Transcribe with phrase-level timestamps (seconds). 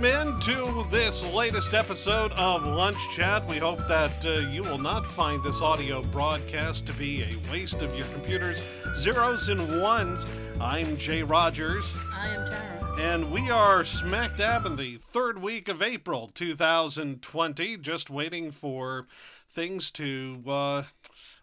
[0.00, 3.46] welcome into this latest episode of Lunch Chat.
[3.48, 7.82] We hope that uh, you will not find this audio broadcast to be a waste
[7.82, 8.60] of your computer's
[8.96, 10.24] zeros and ones.
[10.60, 12.96] I'm Jay Rogers, I am Tara.
[13.00, 19.06] and we are smack dab in the third week of April 2020, just waiting for
[19.50, 20.82] things to, uh,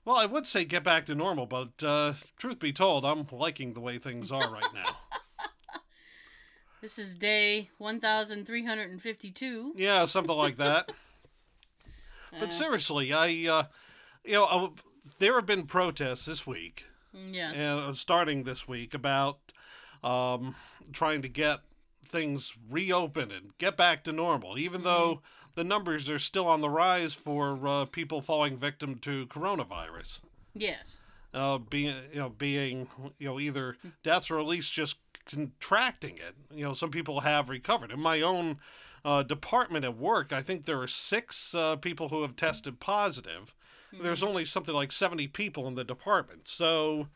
[0.05, 3.73] well, I would say get back to normal, but uh, truth be told, I'm liking
[3.73, 4.97] the way things are right now.
[6.85, 9.73] This is day 1352.
[9.75, 10.91] Yeah, something like that.
[12.39, 13.63] But Uh, seriously, I, uh,
[14.23, 14.69] you know, uh,
[15.17, 17.55] there have been protests this week, yes.
[17.55, 19.39] and uh, starting this week about
[20.03, 20.53] um,
[20.93, 21.61] trying to get
[22.05, 25.23] things reopened and get back to normal, even though
[25.55, 30.19] the numbers are still on the rise for uh, people falling victim to coronavirus.
[30.53, 30.99] Yes.
[31.33, 36.35] Uh, being, you know, being, you know, either deaths or at least just contracting it.
[36.53, 37.91] You know, some people have recovered.
[37.91, 38.57] In my own
[39.03, 43.53] uh, department at work, I think there are six uh, people who have tested positive.
[44.01, 46.49] There's only something like 70 people in the department.
[46.49, 47.07] So,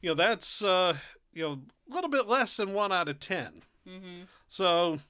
[0.00, 0.98] you know, that's, uh,
[1.34, 3.62] you know, a little bit less than one out of 10.
[3.88, 4.22] Mm-hmm.
[4.48, 5.00] So,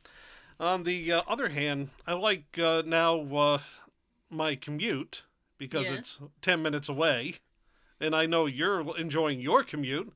[0.59, 3.59] on the uh, other hand, I like uh, now uh,
[4.31, 5.25] my commute
[5.59, 5.95] because Yeah.
[5.99, 7.35] it's 10 minutes away.
[8.01, 10.15] And I know you're enjoying your commute,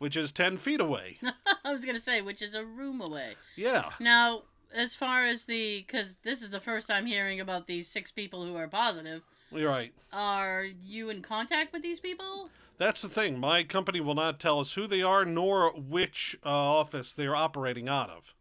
[0.00, 1.18] which is 10 feet away.
[1.64, 3.34] I was going to say, which is a room away.
[3.54, 3.90] Yeah.
[4.00, 4.42] Now,
[4.74, 8.44] as far as the, because this is the first time hearing about these six people
[8.44, 9.20] who are positive,
[9.52, 9.92] You're right.
[10.10, 12.48] are you in contact with these people?
[12.78, 13.38] That's the thing.
[13.38, 17.86] My company will not tell us who they are nor which uh, office they're operating
[17.86, 18.34] out of.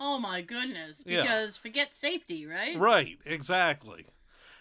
[0.00, 1.04] Oh my goodness.
[1.06, 1.22] Yeah.
[1.22, 2.76] Because forget safety, right?
[2.76, 4.06] Right, exactly.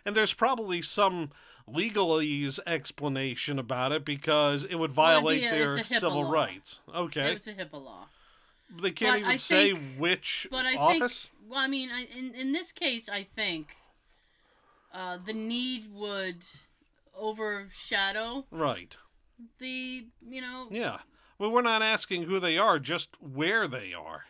[0.06, 1.32] And there's probably some
[1.68, 6.32] legalese explanation about it because it would Well, violate their it's a HIPAA civil law.
[6.32, 6.80] rights.
[6.94, 7.32] Okay.
[7.34, 8.08] It's a HIPAA law.
[8.70, 11.26] They can't But even I say think- which But I office.
[11.26, 13.76] think, well, I mean, I, in in this case, I think
[14.94, 16.46] uh, the need would
[17.16, 18.96] overshadow Right.
[19.60, 21.00] the, you know, Yeah.
[21.38, 24.26] Well, we're not asking who they are, just where they are.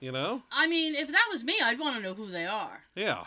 [0.00, 0.42] You know?
[0.50, 3.26] I mean, if that was me, I'd want to know who they are Yeah.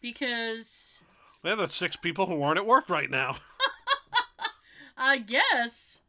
[0.00, 1.02] because
[1.44, 3.36] They're the six people who aren't at work right now.
[4.96, 6.00] I guess.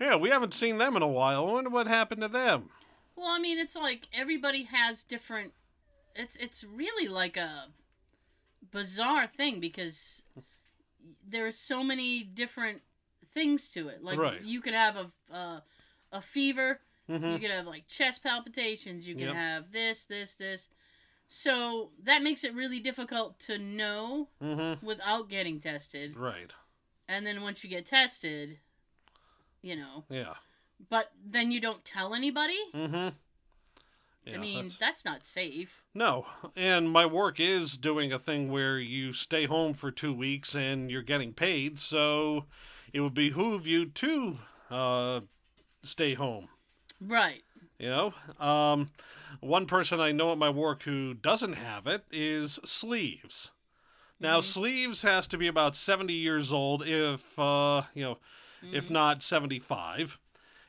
[0.00, 1.46] yeah, we haven't seen them in a while.
[1.48, 2.68] I wonder what happened to them.
[3.14, 5.52] Well, I mean, it's like everybody has different.
[6.16, 7.66] It's it's really like a
[8.72, 10.24] bizarre thing because
[11.26, 12.82] there are so many different
[13.34, 14.02] things to it.
[14.02, 14.42] Like Right.
[14.42, 15.62] you could have a a,
[16.10, 16.80] a fever.
[17.06, 19.06] hmm You could have like chest palpitations.
[19.06, 19.34] You can Yep.
[19.36, 20.66] have this, this, this.
[21.30, 26.16] So that makes it really difficult to know hmm without getting tested.
[26.16, 26.52] Right.
[27.06, 28.58] And then once you get tested,
[29.62, 30.34] you know, Yeah.
[30.90, 32.58] but then you don't tell anybody.
[32.74, 33.08] Mm-hmm.
[34.34, 35.06] I mean, that's...
[35.06, 35.82] not safe.
[35.94, 40.54] No, and my work is doing a thing where you stay home for two weeks
[40.54, 42.44] and you're getting paid, so
[42.92, 44.38] it would behoove you to
[44.70, 45.20] uh,
[45.82, 46.48] stay home.
[47.00, 47.42] Right.
[47.78, 48.90] You know, um,
[49.40, 53.50] one person I know at my work who doesn't have it is Sleeves.
[54.20, 54.44] Now, Mhm.
[54.44, 58.18] Sleeves has to be about 70 years old, if, uh, you know,
[58.72, 58.90] if Mhm.
[58.90, 60.18] not 75.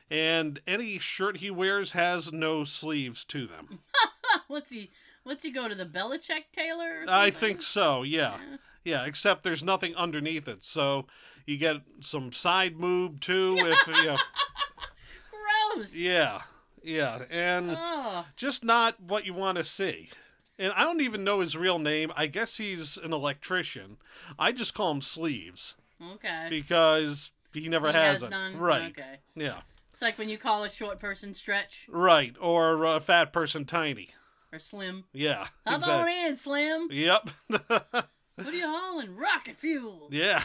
[0.08, 3.80] And any shirt he wears has no sleeves to them.
[4.46, 4.92] what's he?
[5.24, 7.02] What's he go to the Belichick tailor?
[7.02, 8.38] or I think so, yeah.
[8.38, 8.56] Yeah.
[8.82, 10.64] Yeah, except there's nothing underneath it.
[10.64, 11.06] So
[11.44, 13.58] you get some side moob too.
[13.58, 14.16] If, you know,
[15.74, 15.94] Gross.
[15.94, 16.42] yeah,
[16.82, 17.24] yeah.
[17.30, 20.10] And Oh, just not what you want to see.
[20.58, 22.12] And I don't even know his real name.
[22.16, 23.96] I guess he's an electrician.
[24.38, 25.74] I just call him Sleeves
[26.14, 26.46] okay.
[26.50, 28.58] because he never He has, has none.
[28.58, 28.90] Right.
[28.90, 29.16] Okay.
[29.34, 29.60] Yeah.
[29.92, 32.34] It's like when you call a short person stretch Right.
[32.40, 34.08] Or a fat person tiny.
[34.52, 35.04] or slim.
[35.12, 35.46] Yeah.
[35.66, 36.88] Hop on in, Slim.
[36.90, 37.30] Yep.
[38.36, 39.16] What are you hauling?
[39.16, 40.08] Rocket fuel.
[40.10, 40.44] Yeah.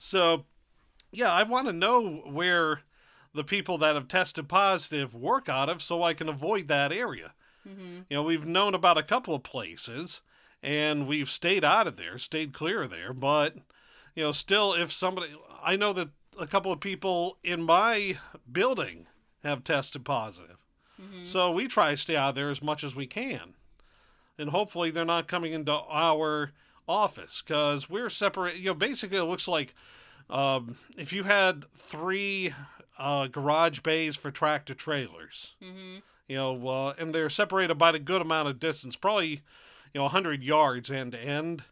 [0.00, 0.46] So,
[1.12, 2.80] yeah, I want to know where
[3.34, 7.32] the people that have tested positive work out of so I can avoid that area.
[7.66, 10.20] hmm You know, we've known about a couple of places
[10.62, 13.56] and we've stayed out of there, stayed clear of there, but,
[14.14, 16.08] you know, still, if somebody, I know that
[16.38, 18.18] a couple of people in my
[18.50, 19.06] building
[19.42, 20.56] have tested positive.
[20.96, 23.54] hmm So we try to stay out of there as much as we can.
[24.38, 26.52] And hopefully they're not coming into our
[26.88, 28.56] office because we're separate.
[28.56, 29.74] You know, basically it looks like
[30.28, 32.52] um, if you had three
[32.98, 37.98] uh, garage bays for tractor trailers, hmm you know, uh, and they're separated by a
[37.98, 39.40] good amount of distance, probably, you
[39.96, 41.64] know, 100 yards end to end.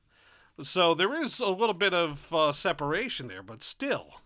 [0.60, 4.16] So there is a little bit of uh, separation there, but still,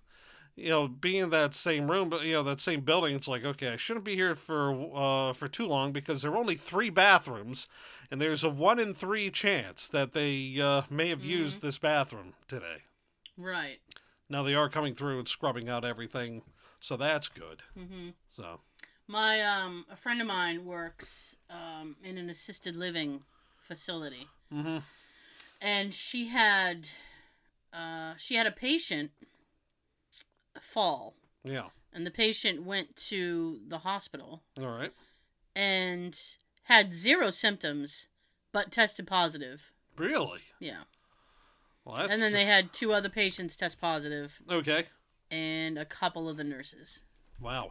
[0.57, 3.45] you know, being in that same room, but you know, that same building, it's like,
[3.45, 6.91] okay, I shouldn't be here for uh, for too long because there are only three
[6.91, 7.69] bathrooms,
[8.11, 12.33] and there's a one in three chance that they uh, may have used this bathroom
[12.49, 12.83] today.
[13.37, 13.79] Right.
[14.29, 16.43] Now they are coming through and scrubbing out everything,
[16.87, 17.63] so that's good.
[17.77, 18.61] hmm So,
[19.09, 23.23] My um, a friend of mine works um, in an assisted living
[23.67, 24.79] facility, mm-hmm.
[25.61, 26.89] and she had
[27.73, 29.11] uh, she had a patient
[30.61, 34.93] fall, yeah, and the patient went to the hospital all right,
[35.57, 36.17] and
[36.63, 38.07] had zero symptoms,
[38.53, 39.73] but tested positive.
[39.97, 40.43] really.
[40.61, 40.83] Yeah,
[41.85, 44.85] Well, that's and then they had two other patients test positive, okay.
[45.31, 47.03] And a couple of the nurses.
[47.41, 47.71] Wow.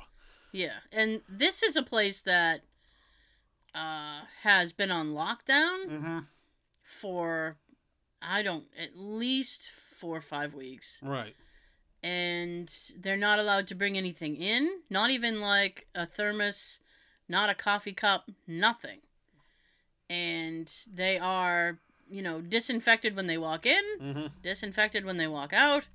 [0.52, 2.62] Yeah, and this is a place that
[3.74, 6.20] uh, has been on lockdown hmm
[6.82, 7.58] for
[8.22, 11.36] I don't at least four or five weeks, Right.
[12.04, 16.80] and they're not allowed to bring anything in, not even like a thermos,
[17.28, 19.00] not a coffee cup, nothing.
[20.10, 21.80] And they are,
[22.10, 25.88] you know, disinfected when they walk in, hmm disinfected when they walk out,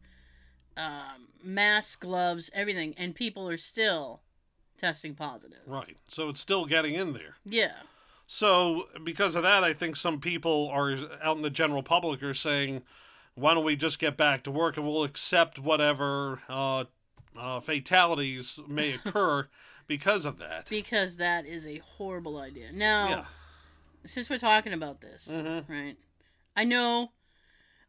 [0.80, 4.22] um, masks, gloves, everything, and people are still
[4.78, 5.58] testing positive.
[5.66, 5.96] Right.
[6.08, 7.36] So it's still getting in there.
[7.44, 7.72] Yeah.
[8.26, 12.32] So because of that, I think some people are out in the general public are
[12.34, 12.82] saying,
[13.34, 16.84] "Why don't we just get back to work and we'll accept whatever uh,
[17.36, 19.48] uh, fatalities may occur
[19.88, 22.72] because of that." Because that is a horrible idea.
[22.72, 23.24] Now, Yeah.
[24.06, 25.68] since we're talking about this, Mhm.
[25.68, 25.96] right?
[26.56, 27.10] I know,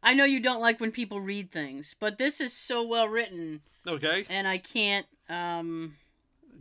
[0.02, 3.62] I know you don't like when people read things, but this is so well written,
[3.86, 4.26] Okay.
[4.28, 5.96] and I can't, um,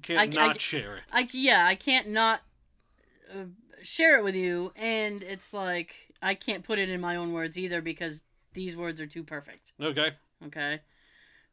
[0.03, 1.03] Can't I- I- not share it.
[1.11, 2.41] I yeah, I can't not
[3.33, 3.45] uh,
[3.81, 7.57] share it with you, and it's like I can't put it in my own words
[7.57, 8.23] either because
[8.53, 9.71] these words are too perfect.
[9.81, 10.11] Okay.
[10.45, 10.81] Okay.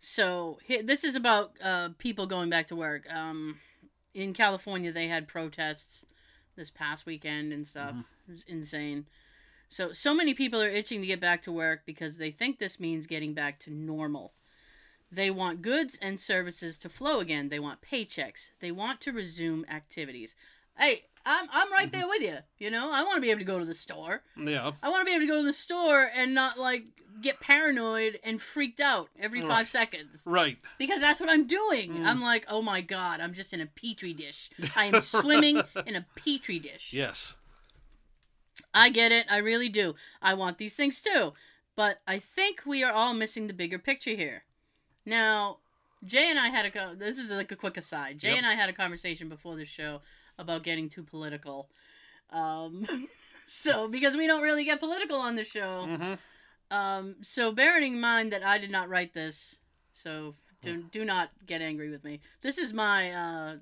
[0.01, 3.07] So this is about uh, people going back to work.
[3.13, 3.59] Um,
[4.15, 6.05] in California, they had protests
[6.57, 7.93] this past weekend and stuff.
[7.93, 8.05] Mhm.
[8.29, 9.07] It was insane.
[9.69, 12.81] So so many people are itching to get back to work because they think this
[12.81, 14.33] means getting back to normal.
[15.11, 17.49] They want goods and services to flow again.
[17.49, 18.51] They want paychecks.
[18.61, 20.37] They want to resume activities.
[20.79, 22.37] Hey, I'm I'm right there with you.
[22.59, 24.23] You know, I want to be able to go to the store.
[24.37, 24.73] Yeah.
[24.83, 26.85] I want to be able to go to the store and not like
[27.21, 29.49] get paranoid and freaked out every Right.
[29.51, 30.57] five seconds Right.
[30.79, 31.95] because that's what I'm doing.
[31.95, 32.05] Mm.
[32.07, 34.51] I'm like, oh my god, I'm just in a petri dish.
[34.77, 36.93] I am swimming in a petri dish.
[36.93, 37.35] Yes.
[38.79, 39.27] I get it.
[39.29, 39.95] I really do.
[40.23, 41.33] I want these things too.
[41.77, 44.45] But I think we are all missing the bigger picture here.
[45.07, 45.59] Now,
[46.05, 48.19] Jay and I had a this is like a quick aside.
[48.19, 48.39] Jay Yep.
[48.39, 50.01] and I had a conversation before the show
[50.39, 51.69] about getting too political.
[52.31, 52.85] Um,
[53.47, 56.15] so because we don't really get political on the show, hmm
[56.71, 59.59] um, so bearing in mind that I did not write this,
[59.95, 62.21] so do, do not get angry with me.
[62.43, 63.57] This is my uh,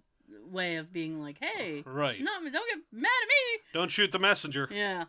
[0.45, 2.21] way of being like, hey, Right.
[2.21, 3.63] not don't get mad at me.
[3.73, 4.69] Don't shoot the messenger.
[4.71, 5.05] Yeah.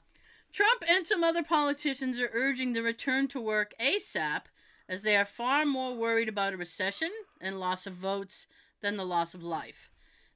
[0.52, 4.44] Trump and some other politicians are urging the return to work ASAP
[4.90, 7.12] as they are far more worried about a recession
[7.42, 8.48] and loss of votes
[8.82, 9.92] than the loss of life.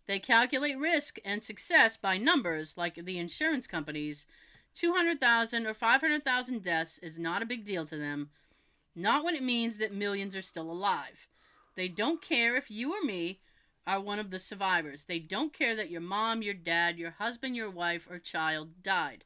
[0.07, 4.25] They calculate risk and success by numbers like the insurance companies.
[4.74, 8.30] 200,000 or 500,000 deaths is not a big deal to them,
[8.95, 11.28] not when it means that millions are still alive.
[11.76, 13.40] They don't care if you or me
[13.88, 15.06] are one of the survivors.
[15.06, 19.23] They don't care that your mom, your dad, your husband, your wife, or child died.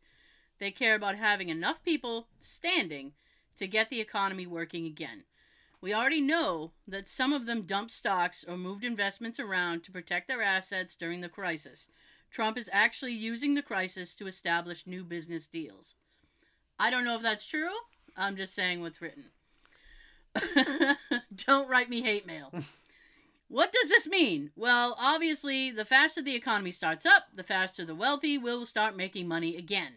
[0.59, 3.13] They care about having enough people standing
[3.57, 5.23] to get the economy working again.
[5.81, 10.27] We already know that some of them dumped stocks or moved investments around to protect
[10.27, 11.89] their assets during the crisis.
[12.31, 15.95] Trump is actually using the crisis to establish new business deals.
[16.79, 17.69] I don't know if that's true.
[18.17, 19.25] I'm just saying what's written.
[21.45, 22.51] don't write me hate mail.
[23.47, 24.51] What does this mean?
[24.55, 29.27] Well, obviously, the faster the economy starts up, the faster the wealthy will start making
[29.27, 29.93] money again.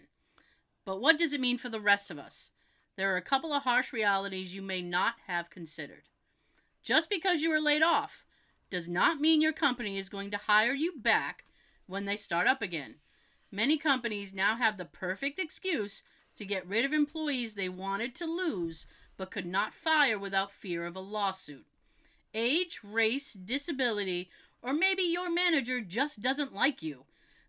[0.85, 2.51] But what does it mean for the rest of us?
[2.97, 6.09] There are a couple of harsh realities you may not have considered.
[6.83, 8.25] Just because you were laid off
[8.71, 11.45] does not mean your company is going to hire you back
[11.87, 12.97] when they start up again.
[13.51, 16.03] Many companies now have the perfect excuse
[16.37, 18.87] to get rid of employees they wanted to lose
[19.17, 21.67] but could not fire without fear of a lawsuit.
[22.35, 24.31] Age, race, disability,
[24.63, 27.05] or maybe your manager just doesn't like you.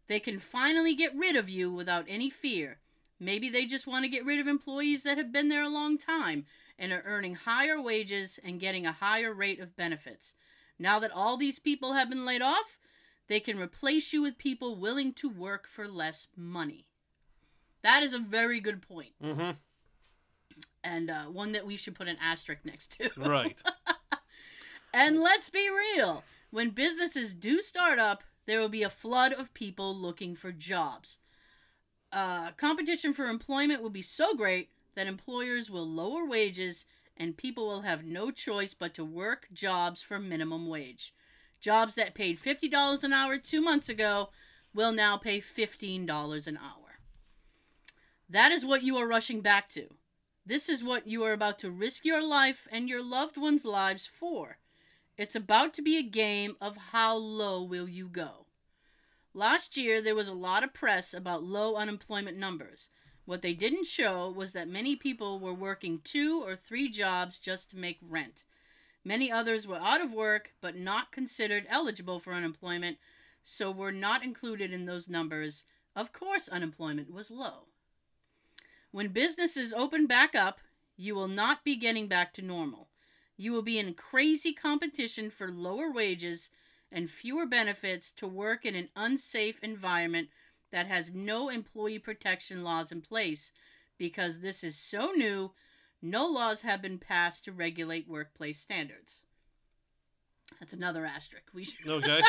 [0.08, 2.80] They can finally get rid of you without any fear.
[3.20, 5.98] Maybe they just want to get rid of employees that have been there a long
[5.98, 6.46] time
[6.78, 10.34] and are earning higher wages and getting a higher rate of benefits.
[10.80, 12.78] Now that all these people have been laid off,
[13.28, 16.86] they can replace you with people willing to work for less money.
[17.84, 19.52] That is a very good point, hmm
[20.84, 23.10] and uh, one that we should put an asterisk next to.
[23.18, 23.58] Right.
[24.94, 29.54] And let's be real when businesses do start up, there will be a flood of
[29.54, 31.20] people looking for jobs.
[32.12, 37.68] Uh, competition for employment will be so great that employers will lower wages and people
[37.68, 41.14] will have no choice but to work jobs for minimum wage.
[41.62, 44.30] Jobs that paid $50 an hour two months ago
[44.74, 47.00] will now pay $15 an hour.
[48.28, 49.88] That is what you are rushing back to.
[50.46, 54.08] This is what you are about to risk your life and your loved ones' lives
[54.08, 54.58] for.
[55.20, 58.46] It's about to be a game of how low will you go.
[59.34, 62.88] Last year, there was a lot of press about low unemployment numbers.
[63.26, 67.70] What they didn't show was that many people were working two or three jobs just
[67.72, 68.46] to make rent.
[69.04, 72.98] Many others were out of work but not considered eligible for unemployment,
[73.44, 75.66] so were not included in those numbers.
[75.98, 77.68] Of course, unemployment was low.
[78.92, 80.62] When businesses open back up,
[80.96, 82.89] you will not be getting back to normal.
[83.40, 86.50] You will be in crazy competition for lower wages
[86.92, 90.28] and fewer benefits to work in an unsafe environment
[90.74, 93.54] that has no employee protection laws in place
[93.98, 95.52] because this is so new,
[96.02, 99.22] no laws have been passed to regulate workplace standards.
[100.60, 101.46] That's another asterisk.
[101.54, 101.78] We should...
[101.88, 102.20] Okay.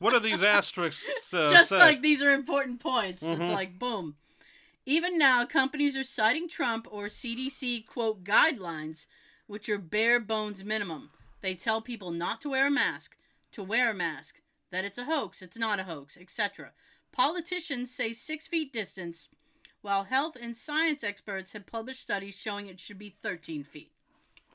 [0.00, 1.32] what are these asterisks?
[1.32, 1.78] Uh, Just say?
[1.78, 3.22] like these are important points.
[3.22, 3.40] Mhm.
[3.40, 4.16] It's like boom.
[4.86, 9.06] Even now, companies are citing Trump or CDC quote guidelines,
[9.46, 11.10] which are bare bones minimum.
[11.40, 13.16] They tell people not to wear a mask,
[13.52, 16.72] to wear a mask, that it's a hoax, it's not a hoax, etc.
[17.12, 19.28] Politicians say six feet distance,
[19.80, 23.92] while health and science experts have published studies showing it should be 13 feet.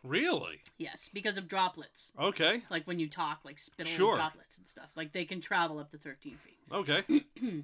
[0.03, 0.61] Really?
[0.77, 2.11] Yes, because of droplets.
[2.19, 2.63] Okay.
[2.69, 4.15] Like when you talk, like spittle Sure.
[4.15, 4.89] droplets and stuff.
[4.95, 6.57] Like they can travel up to 13 feet.
[6.71, 7.03] Okay.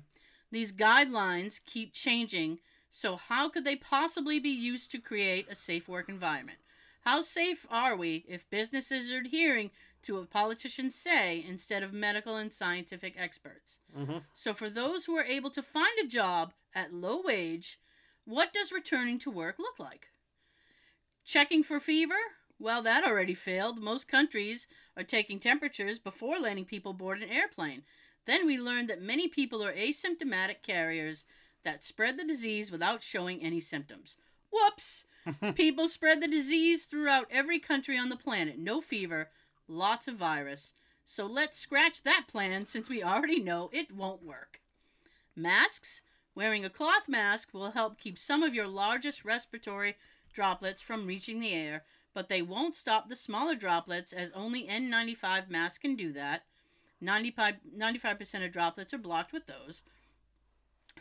[0.52, 5.90] These guidelines keep changing, so how could they possibly be used to create a safe
[5.90, 6.60] work environment?
[7.02, 9.72] How safe are we if businesses are adhering
[10.04, 13.80] to what politicians say instead of medical and scientific experts?
[13.96, 17.80] hmm So, for those who are able to find a job at low wage,
[18.26, 20.08] what does returning to work look like?
[21.24, 22.16] Checking for fever?
[22.60, 23.80] Well, that already failed.
[23.82, 27.84] Most countries are taking temperatures before letting people board an airplane.
[28.26, 31.26] Then we learned that many people are asymptomatic carriers
[31.64, 34.18] that spread the disease without showing any symptoms.
[34.52, 35.06] Whoops!
[35.56, 38.58] People spread the disease throughout every country on the planet.
[38.58, 39.30] No fever,
[39.68, 40.74] lots of virus.
[41.06, 44.62] So let's scratch that plan since we already know it won't work.
[45.36, 46.02] Masks?
[46.36, 49.96] Wearing a cloth mask will help keep some of your largest respiratory
[50.34, 55.50] droplets from reaching the air, but they won't stop the smaller droplets as only N95
[55.50, 56.44] masks can do that.
[57.02, 59.84] 95, 95% of droplets are blocked with those.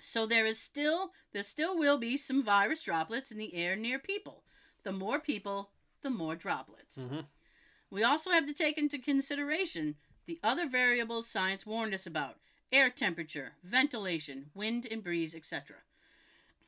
[0.01, 3.99] So there is still there still will be some virus droplets in the air near
[3.99, 4.45] people.
[4.83, 5.71] The more people,
[6.03, 7.05] the more droplets.
[7.05, 7.21] hmm
[7.91, 12.37] We also have to take into consideration the other variables science warned us about
[12.73, 15.77] air temperature, ventilation, wind and breeze, etc.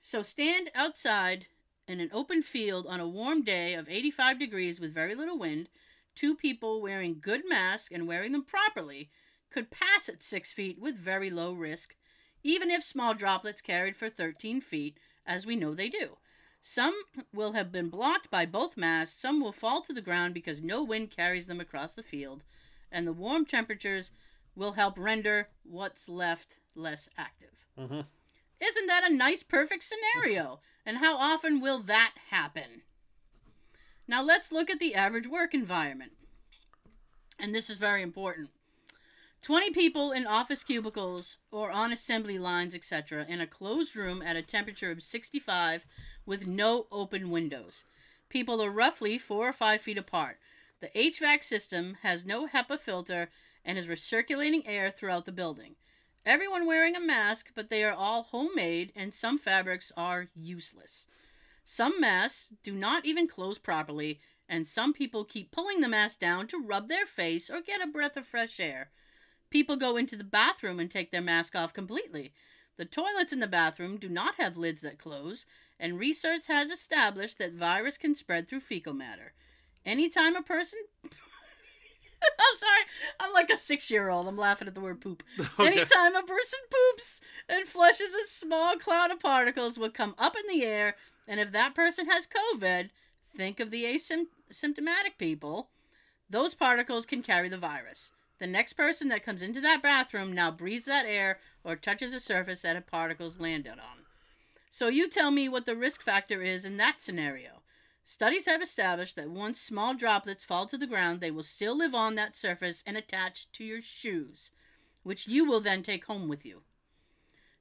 [0.00, 1.46] So stand outside
[1.88, 5.68] in an open field on a warm day of 85 degrees with very little wind.
[6.14, 9.10] Two people wearing good masks and wearing them properly
[9.50, 11.96] could pass at 6 feet with very low risk,
[12.48, 16.16] even if small droplets carried for 13 feet, as we know they do.
[16.62, 16.94] Some
[17.32, 20.82] will have been blocked by both masts, some will fall to the ground because no
[20.82, 22.44] wind carries them across the field,
[22.90, 24.12] and the warm temperatures
[24.56, 27.66] will help render what's left less active.
[27.76, 28.00] hmm
[28.60, 30.60] Isn't that a nice, perfect scenario?
[30.86, 32.82] And how often will that happen?
[34.08, 36.12] Now let's look at the average work environment.
[37.38, 38.48] And this is very important.
[39.42, 44.36] 20 people in office cubicles or on assembly lines, etc., in a closed room at
[44.36, 45.86] a temperature of 65
[46.26, 47.84] with no open windows.
[48.28, 50.38] People are roughly four or five feet apart.
[50.80, 53.30] The HVAC system has no HEPA filter
[53.64, 55.76] and is recirculating air throughout the building.
[56.26, 61.06] Everyone wearing a mask, but they are all homemade and some fabrics are useless.
[61.64, 66.46] Some masks do not even close properly, and some people keep pulling the mask down
[66.48, 68.90] to rub their face or get a breath of fresh air.
[69.50, 72.32] People go into the bathroom and take their mask off completely.
[72.76, 75.46] The toilets in the bathroom do not have lids that close,
[75.80, 79.32] and research has established that virus can spread through fecal matter.
[79.84, 80.80] Anytime a person.
[82.22, 82.82] I'm sorry,
[83.20, 84.28] I'm like a six year old.
[84.28, 85.22] I'm laughing at the word poop.
[85.58, 85.66] Okay.
[85.66, 90.46] Anytime a person poops and flushes a small cloud of particles will come up in
[90.46, 90.94] the air,
[91.26, 92.90] and if that person has COVID,
[93.34, 95.70] think of the asymptomatic people.
[96.30, 98.12] Those particles can carry the virus.
[98.38, 102.20] The next person that comes into that bathroom now breathes that air or touches a
[102.20, 104.04] surface that a particles landed on.
[104.70, 107.62] So you tell me what the risk factor is in that scenario.
[108.04, 111.94] Studies have established that once small droplets fall to the ground, they will still live
[111.94, 114.50] on that surface and attach to your shoes,
[115.02, 116.62] which you will then take home with you.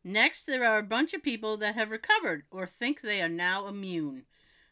[0.04, 3.68] Next, there are a bunch of people that have recovered or think they are now
[3.68, 4.24] immune.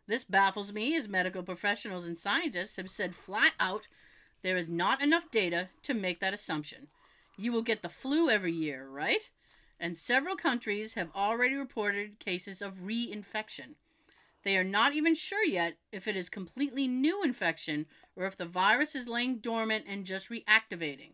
[0.08, 3.88] This baffles me as medical professionals and scientists have said flat out
[4.46, 6.86] there is not enough data to make that assumption.
[7.36, 9.32] You will get the flu every year, right?
[9.80, 13.74] And several countries have already reported cases of reinfection.
[14.44, 18.46] They are not even sure yet if it is completely new infection or if the
[18.46, 21.14] virus is laying dormant and just reactivating.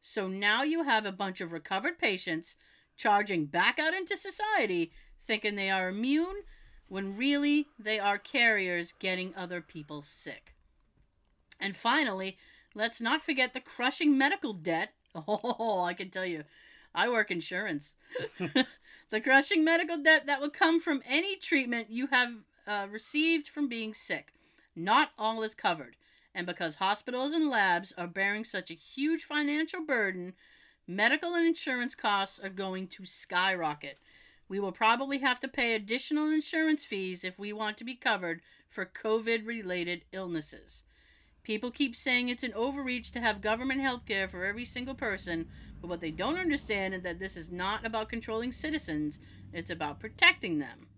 [0.00, 2.56] So now you have a bunch of recovered patients
[2.96, 4.90] charging back out into society
[5.20, 6.42] thinking they are immune
[6.88, 10.54] when really they are carriers getting other people sick.
[11.60, 12.36] And finally,
[12.74, 14.92] let's not forget the crushing medical debt.
[15.28, 16.42] Oh, I can tell you,
[16.92, 17.94] I work insurance.
[19.10, 22.32] the crushing medical debt that will come from any treatment you have
[22.66, 24.32] uh, received from being sick.
[24.74, 25.94] Not all is covered.
[26.34, 30.34] And because hospitals and labs are bearing such a huge financial burden,
[30.86, 33.98] medical and insurance costs are going to skyrocket.
[34.48, 38.40] We will probably have to pay additional insurance fees if we want to be covered
[38.68, 40.82] for COVID related illnesses.
[41.44, 45.46] People keep saying it's an overreach to have government health care for every single person,
[45.80, 49.20] but what they don't understand is that this is not about controlling citizens,
[49.52, 50.88] it's about protecting them.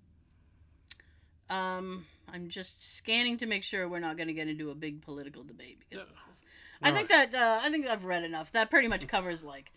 [1.50, 5.02] Um, I'm just scanning to make sure we're not going to get into a big
[5.02, 6.42] political debate because is,
[6.80, 8.52] I think that uh, I think I've read enough.
[8.52, 9.70] That pretty much covers like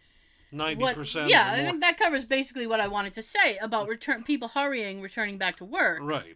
[0.52, 1.30] Ninety percent.
[1.30, 5.02] Yeah, I think that covers basically what I wanted to say about return people hurrying,
[5.02, 6.36] returning back to work, right.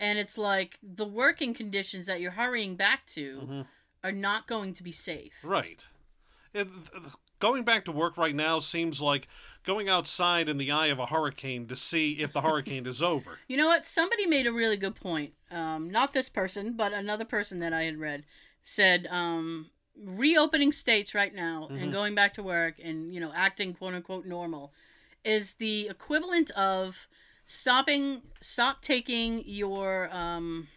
[0.00, 3.62] And it's like the working conditions that you're hurrying back to hmm
[4.04, 5.34] are not going to be safe.
[5.44, 5.78] Right.
[6.52, 9.28] It, th- going back to work right now seems like
[9.62, 13.38] going outside in the eye of a hurricane to see if the hurricane is over.
[13.48, 13.86] You know what?
[13.86, 15.34] Somebody made a really good point.
[15.52, 18.24] Um, not this person, but another person that I had read
[18.62, 19.70] said um,
[20.04, 21.82] reopening states right now Mhm.
[21.82, 24.72] and going back to work and you know acting quote unquote normal
[25.24, 27.06] is the equivalent of
[27.46, 30.68] stopping stop taking your um,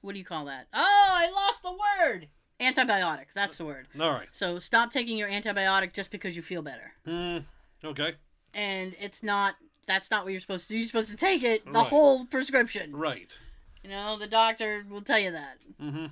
[0.00, 0.66] what do you call that?
[0.72, 2.28] Oh, I lost the word.
[2.60, 3.26] Antibiotic.
[3.34, 3.86] That's the word.
[3.98, 4.28] All right.
[4.32, 6.92] So stop taking your antibiotic just because you feel better.
[7.06, 7.38] Hmm.
[7.84, 8.14] Okay.
[8.54, 9.54] And it's not.
[9.86, 10.78] That's not what you're supposed to do.
[10.78, 11.86] You're supposed to take it the Right.
[11.86, 12.94] whole prescription.
[12.94, 13.36] Right.
[13.82, 15.56] You know, the doctor will tell you that.
[15.82, 16.06] Mm-hmm.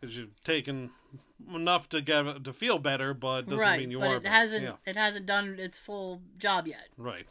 [0.00, 0.90] Because you've taken
[1.52, 4.16] enough to get to feel better, but doesn't right, mean you but are.
[4.16, 4.34] it better.
[4.34, 4.62] hasn't.
[4.62, 4.72] Yeah.
[4.86, 6.86] It hasn't done its full job yet.
[6.96, 7.26] Right.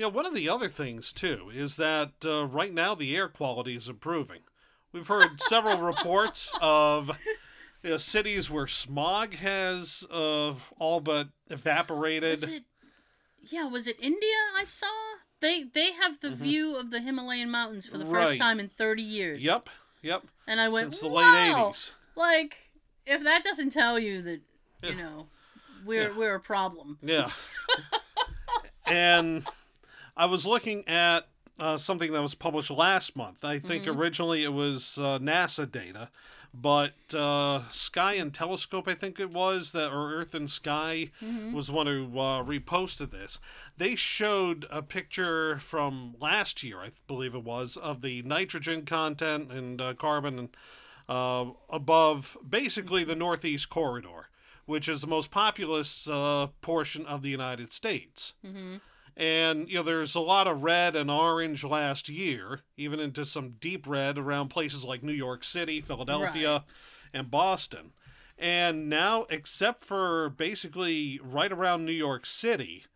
[0.00, 3.76] Yeah, one of the other things too is that uh, right now the air quality
[3.76, 4.40] is improving.
[4.92, 7.10] We've heard several reports of
[7.82, 12.30] you know, cities where smog has uh, all but evaporated.
[12.30, 12.62] Was it?
[13.52, 14.32] Yeah, was it India?
[14.56, 14.86] I saw
[15.40, 16.36] they they have the Mhm.
[16.36, 18.28] view of the Himalayan mountains for the Right.
[18.28, 19.44] first time in thirty years.
[19.44, 19.68] Yep,
[20.00, 20.22] yep.
[20.46, 21.20] And I went, Since the wow!
[21.20, 21.90] late '80s.
[22.16, 22.56] Like,
[23.04, 24.40] if that doesn't tell you that,
[24.82, 24.90] Yeah.
[24.92, 25.28] you know,
[25.84, 26.16] we're Yeah.
[26.16, 26.98] we're a problem.
[27.02, 27.30] Yeah.
[28.86, 29.46] and
[30.16, 31.26] I was looking at
[31.58, 33.44] uh, something that was published last month.
[33.44, 33.96] I think Mhm.
[33.96, 36.10] originally it was uh, NASA data,
[36.54, 41.52] but uh, Sky and Telescope, I think it was that, or Earth and Sky hmm
[41.54, 43.38] was one who uh, reposted this.
[43.76, 49.52] They showed a picture from last year, I believe it was, of the nitrogen content
[49.52, 50.56] and uh, carbon and,
[51.08, 54.28] uh, above basically the Northeast Corridor,
[54.64, 58.32] which is the most populous uh, portion of the United States.
[58.42, 58.76] hmm
[59.20, 63.56] And, you know, there's a lot of red and orange last year, even into some
[63.60, 66.64] deep red around places like New York City, Philadelphia,
[67.12, 67.92] and Boston.
[68.38, 72.86] And now, except for basically right around New York City,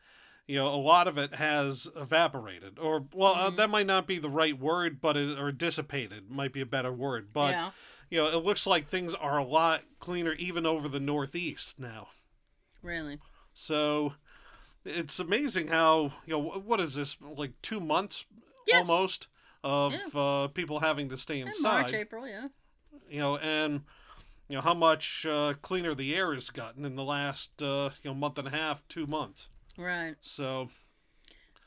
[0.46, 2.78] you know, a lot of it has evaporated.
[2.78, 3.56] Or, well, uh, Mhm.
[3.56, 6.92] that might not be the right word, but it, or dissipated might be a better
[6.92, 7.34] word.
[7.34, 7.70] But, yeah.
[8.08, 12.08] you know, it looks like things are a lot cleaner even over the Northeast now.
[12.80, 13.20] Really.
[13.52, 14.14] So
[14.84, 18.24] it's amazing how you know what is this like two months
[18.66, 18.78] Yes.
[18.88, 19.28] almost
[19.62, 21.80] of uh, people having to stay In inside.
[21.82, 22.48] March, April, yeah.
[23.10, 23.82] You know, and
[24.48, 28.10] you know how much uh, cleaner the air has gotten in the last uh, you
[28.10, 29.48] know month and a half, two months.
[29.76, 30.16] Right.
[30.22, 30.70] So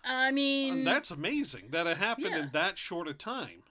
[0.04, 2.40] I mean, and that's amazing that it happened Yeah.
[2.44, 3.64] in that short a time,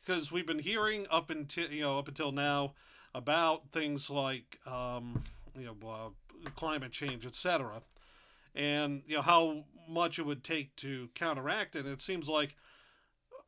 [0.00, 2.74] because we've been hearing up until you know up until now
[3.14, 5.22] about things like um,
[5.58, 7.82] you know uh, climate change, etc.,
[8.54, 11.86] and you know how much it would take to counteract it.
[11.86, 12.56] It seems like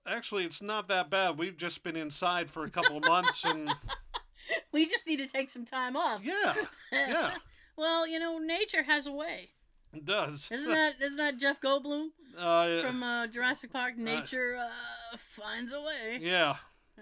[0.06, 1.38] actually it's not that bad.
[1.38, 3.72] We've just been inside for a couple of months, and
[4.72, 6.24] we just need to take some time off.
[6.24, 6.54] yeah,
[6.92, 7.34] yeah,
[7.76, 9.50] well, you know, nature has a way.
[9.92, 10.48] it does.
[10.50, 13.96] Isn't that isn't that Jeff Goldblum uh, from uh, Jurassic Park?
[13.96, 16.18] Nature uh, finds a way.
[16.20, 16.56] yeah,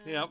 [0.07, 0.31] Yep.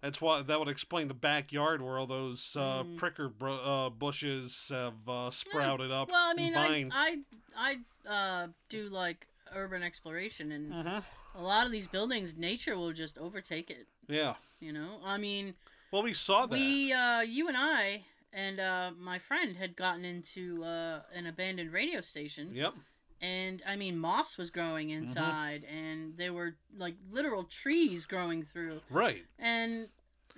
[0.00, 2.96] That's why that would explain the backyard where all those uh, Mhm.
[2.98, 6.08] pricker br- uh, bushes have uh, sprouted up.
[6.10, 6.88] Well, I mean, I.
[6.92, 7.18] I
[7.56, 11.04] I uh, do like urban exploration, and Mhm.
[11.34, 13.88] a lot of these buildings, nature will just overtake it.
[14.06, 14.36] Yeah.
[14.60, 15.54] You know, I mean,
[15.90, 16.52] Well, we saw that.
[16.52, 21.72] we, uh, you and I, and uh, my friend had gotten into uh, an abandoned
[21.72, 22.74] radio station, Yep.
[23.20, 25.04] And I mean, moss was growing Mm-hmm.
[25.04, 29.24] inside, and there were like literal trees growing through, Right.
[29.38, 29.88] and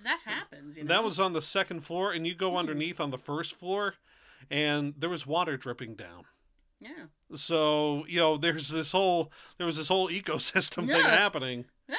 [0.03, 0.77] that happens.
[0.77, 2.57] You know, That was on the second floor, and you go Hmm.
[2.59, 3.95] underneath on the first floor,
[4.51, 6.25] and there was water dripping down.
[6.81, 11.66] yeah, So you know, there's this whole there was this whole ecosystem thing happening.
[11.88, 11.97] yeah.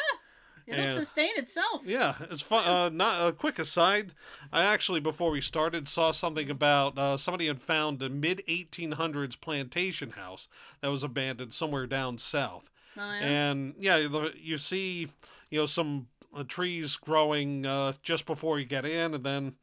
[0.72, 1.82] It'll And- sustain itself.
[1.86, 2.66] Yeah, it's fun.
[2.66, 4.14] Uh, not a quick aside.
[4.52, 9.40] I actually, before we started, saw something about uh, somebody had found a mid 1800s
[9.40, 10.48] plantation house
[10.82, 12.70] that was abandoned somewhere down south.
[12.98, 13.20] Oh, yeah.
[13.26, 15.10] And yeah, the- you see,
[15.50, 19.56] you know, some uh, trees growing uh, just before you get in, and then,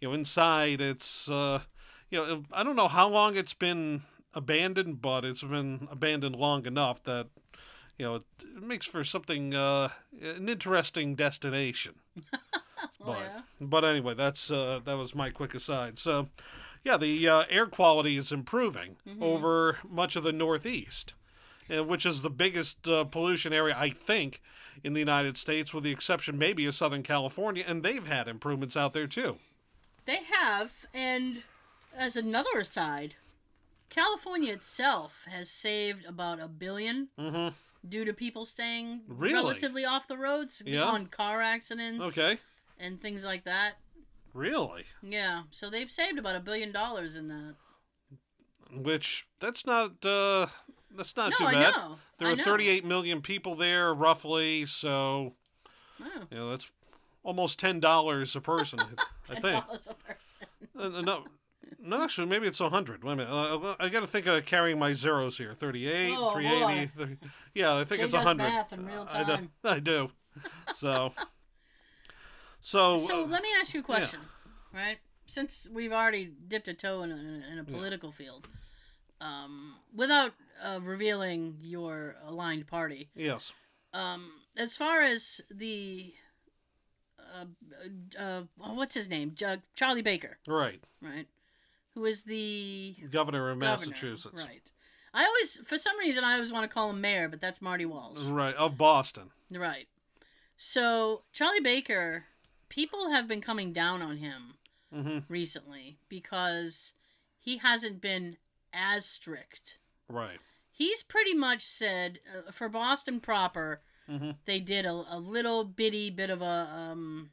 [0.00, 1.60] you know, inside it's, uh,
[2.10, 4.02] you know, I don't know how long it's been
[4.34, 7.28] abandoned, but it's been abandoned long enough that,
[7.98, 8.22] you know, it,
[8.56, 9.88] it makes for something, uh,
[10.20, 11.94] an interesting destination.
[13.00, 13.40] but- yeah.
[13.60, 15.98] But anyway, that's uh, that was my quick aside.
[15.98, 16.28] So,
[16.84, 19.22] yeah, the uh, air quality is improving Mhm.
[19.22, 21.14] over much of the Northeast,
[21.74, 24.42] uh, which is the biggest uh, pollution area I think
[24.84, 28.76] in the United States, with the exception maybe of Southern California, and they've had improvements
[28.76, 29.38] out there too.
[30.04, 31.42] They have, and
[31.96, 33.14] as another aside,
[33.88, 37.54] California itself has saved about a billion Mm-hmm.
[37.88, 39.34] Due to people staying Really?
[39.34, 40.84] relatively off the roads Yeah.
[40.84, 42.38] on car accidents Okay,
[42.78, 43.74] and things like that.
[44.34, 44.84] really?
[45.02, 47.54] Yeah, so they've saved about a billion dollars in that.
[48.72, 50.48] Which that's not uh,
[50.90, 51.76] that's not no, too I bad.
[51.76, 51.98] know.
[52.18, 52.44] There I are know.
[52.44, 55.34] 38 million people there roughly, so
[56.02, 56.68] Oh, you know that's
[57.22, 58.80] almost ten dollars a person.
[59.30, 59.64] I think.
[59.64, 60.48] $10 a person.
[60.96, 61.24] Uh, no,
[61.78, 63.04] no, actually, maybe it's a hundred.
[63.04, 63.30] Wait a minute.
[63.32, 65.54] Uh, I got to think of carrying my zeros here.
[65.54, 66.68] Thirty-eight, Oh, three boy.
[66.70, 66.86] eighty.
[66.86, 67.16] 30
[67.54, 68.44] Yeah, I think Jay it's a hundred.
[68.44, 69.48] math in real I do.
[69.64, 70.10] I do.
[70.74, 71.12] So,
[72.60, 74.20] so, So uh, let me ask you a question,
[74.72, 74.98] right?
[75.26, 78.48] Since we've already dipped a toe in a, in a political field,
[79.20, 83.52] um, without uh, revealing your aligned party, yes,
[83.92, 86.12] um, as far as the
[87.34, 87.44] uh,
[88.18, 89.34] uh, what's his name,
[89.74, 90.80] Charlie Baker, right.
[91.00, 91.26] right?
[91.96, 94.70] Who is the Governor of governor, Massachusetts, right?
[95.14, 97.86] I always, for some reason, I always want to call him mayor, but that's Marty
[97.86, 98.18] Walsh.
[98.24, 99.30] right, of Boston.
[99.50, 99.88] Right.
[100.58, 102.24] So Charlie Baker,
[102.68, 104.54] people have been coming down on him
[104.92, 106.92] hmm recently because
[107.40, 108.36] he hasn't been
[108.74, 109.78] as strict.
[110.10, 110.38] Right.
[110.70, 116.10] He's pretty much said uh, for Boston proper, hmm they did a, a little bitty
[116.10, 117.30] bit of a um,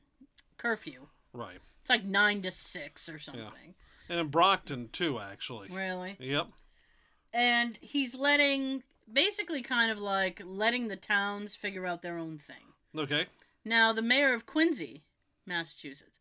[0.55, 1.07] curfew.
[1.33, 1.59] Right.
[1.81, 3.75] It's like nine to six or something.
[4.13, 5.69] And in Brockton too, actually.
[5.71, 6.15] Really?
[6.19, 6.49] Yep.
[7.33, 12.75] And he's letting, basically, kind of like letting the towns figure out their own thing.
[12.95, 13.25] Okay.
[13.65, 15.01] Now, the mayor of Quincy,
[15.47, 16.19] Massachusetts,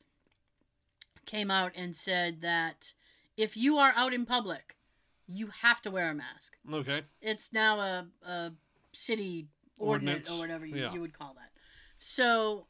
[1.26, 2.94] came out and said that
[3.36, 4.74] if you are out in public,
[5.28, 6.56] you have to wear a mask.
[6.72, 7.02] Okay.
[7.20, 8.52] It's now a, a
[8.92, 10.94] city ordinance, Ordinance, or whatever you, yeah.
[10.94, 11.50] you would call that.
[11.98, 12.68] So,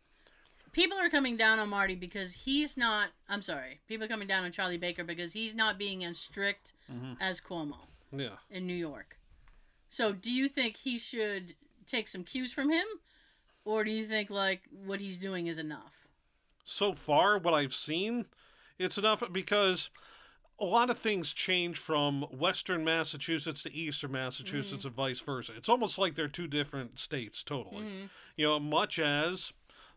[0.72, 3.08] people are coming down on Marty because he's not.
[3.28, 3.80] I'm sorry.
[3.86, 7.40] People are coming down on Charlie Baker because he's not being as strict hmm as
[7.40, 7.76] Cuomo
[8.10, 8.36] Yeah.
[8.50, 9.18] in New York.
[9.90, 11.54] So, do you think he should
[11.86, 12.86] take some cues from him?
[13.64, 15.98] Or do you think, like, what he's doing is enough?
[16.64, 18.24] so far what I've seen,
[18.78, 19.90] it's enough because
[20.60, 25.52] a lot of things change from western Massachusetts to eastern Massachusetts and vice versa.
[25.56, 27.82] It's almost like they're two different states totally.
[27.84, 28.10] Mhm.
[28.36, 29.52] You know, much as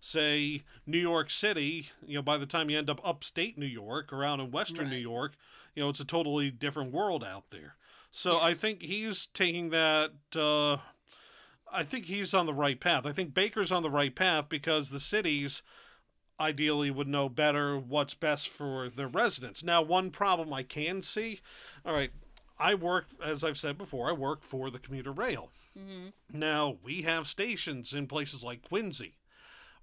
[0.06, 4.14] say New York City, you know, by the time you end up upstate New York
[4.14, 5.34] around in western New York,
[5.74, 7.76] you know, it's a totally different world out there.
[8.12, 10.78] So I think he's taking that uh
[11.72, 13.06] I think he's on the right path.
[13.06, 15.62] I think Baker's on the right path because the cities
[16.40, 19.64] ideally would know better what's best for their residents.
[19.64, 21.42] Now, one problem I can see,
[21.86, 22.12] all right,
[22.60, 25.52] I work, as I've said before, I work for the commuter rail.
[25.78, 26.14] Mhm.
[26.32, 29.16] Now, we have stations in places like Quincy.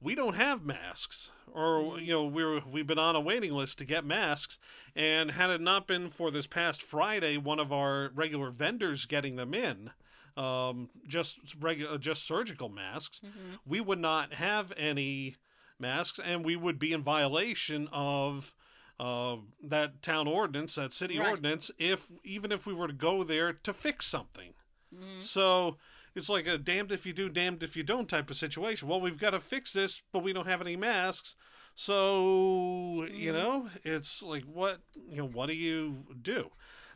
[0.03, 3.85] We don't have masks, or you know, we're we've been on a waiting list to
[3.85, 4.59] get masks,
[4.97, 9.37] and had it not been for this past Friday, one of our regular vendors getting
[9.37, 9.91] them in,
[10.37, 13.59] um, just regular, just surgical masks, Mhm.
[13.65, 15.37] we would not have any
[15.79, 18.55] masks, and we would be in violation of
[19.01, 21.31] uh, that town ordinance, that city Right.
[21.31, 24.55] ordinance, if even if we were to go there to fix something.
[24.95, 25.23] Mhm.
[25.23, 25.77] So
[26.15, 28.89] it's like a damned if you do, damned if you don't type of situation.
[28.89, 31.35] Well, we've got to fix this, but we don't have any masks.
[31.75, 33.35] So, you Mhm.
[33.35, 36.51] know, it's like what, you know, what do you do?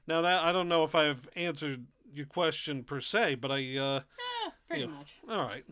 [0.06, 4.00] Now that I don't know if I've answered your question per se, but I uh
[4.46, 4.88] Eh, pretty Yeah.
[4.88, 5.16] much.
[5.28, 5.64] all right.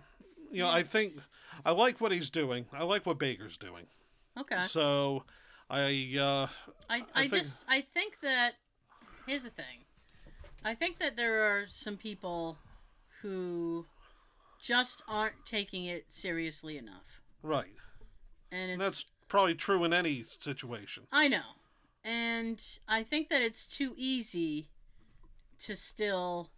[0.51, 0.73] You know, Yeah.
[0.73, 1.21] I think
[1.65, 2.67] I like what he's doing.
[2.73, 3.87] I like what Baker's doing.
[4.37, 4.67] Okay.
[4.69, 5.25] So,
[5.71, 6.47] I uh
[6.89, 8.57] I, I I, think- just I think that
[9.27, 9.85] here's the thing.
[10.65, 12.59] I think that there are some people
[13.25, 13.87] who
[14.61, 17.23] just aren't taking it seriously enough.
[17.43, 17.73] right.
[18.53, 21.05] And it's And that's probably true in any situation.
[21.11, 21.57] I know.
[22.05, 24.69] And I think that it's too easy
[25.61, 26.51] to still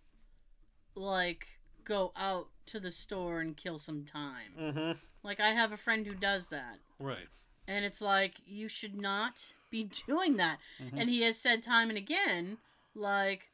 [0.97, 1.47] like
[1.85, 4.53] go out to the store and kill some time.
[4.59, 4.99] Mhm.
[5.23, 6.81] Like I have a friend who does that.
[6.99, 7.29] Right.
[7.69, 10.59] And it's like you should not be doing that.
[10.81, 11.01] Mhm.
[11.01, 12.59] And he has said time and again
[12.95, 13.49] like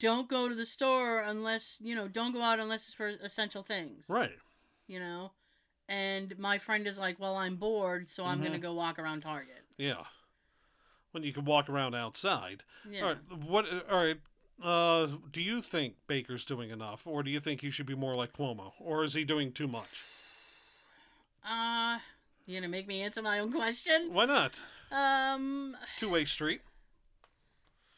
[0.00, 3.62] don't go to the store unless, you know, don't go out unless it's for essential
[3.62, 4.36] things, Right.
[4.88, 5.30] you know?
[5.88, 8.62] And my friend is like, "Well, I'm bored, so I'm going to Mhm.
[8.62, 10.04] go walk around Target." Yeah.
[11.12, 12.62] When you can walk around outside.
[12.88, 13.02] Yeah.
[13.02, 13.32] All right.
[13.32, 13.66] What?
[13.90, 14.20] All right.
[14.62, 18.14] Uh, do you think Baker's doing enough, or do you think he should be more
[18.14, 20.04] like Cuomo, or is he doing too much?
[21.44, 21.98] Uh,
[22.46, 24.12] you gonna make me answer my own question?
[24.12, 24.60] Why not?
[24.92, 26.60] Um, Two way street.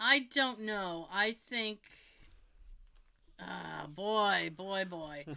[0.04, 1.06] I don't know.
[1.12, 1.78] I think.
[3.38, 5.24] Ah, boy, boy, boy.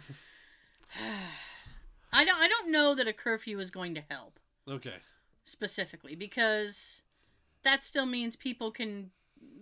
[2.12, 2.38] I don't.
[2.38, 4.96] I don't know that a curfew is going to help Okay.
[5.44, 7.02] specifically because
[7.62, 9.10] that still means people can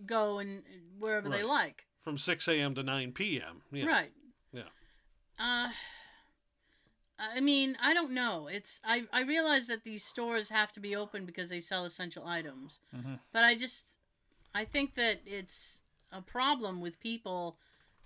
[0.07, 0.63] go and
[0.99, 1.45] wherever they Right.
[1.47, 1.87] like.
[2.03, 2.75] From six a.m.
[2.75, 3.63] to nine p.m.
[3.73, 3.87] Yeah.
[3.87, 4.13] Right.
[4.53, 4.69] Yeah.
[5.39, 5.71] Uh
[7.19, 8.49] I mean, I don't know.
[8.51, 12.27] It's I I realize that these stores have to be open because they sell essential
[12.27, 12.81] items.
[12.95, 13.19] Mhm.
[13.33, 13.99] But I just
[14.55, 15.81] I think that it's
[16.13, 17.59] a problem with people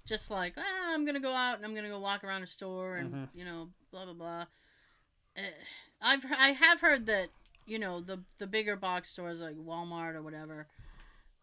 [0.06, 2.42] just like, ah, I'm going to go out and I'm going to go walk around
[2.42, 3.28] a store and, Mhm.
[3.34, 4.44] you know, blah blah blah.
[5.36, 5.42] Uh,
[6.00, 7.28] I've I have heard that,
[7.66, 10.66] you know, the the bigger box stores like Walmart or whatever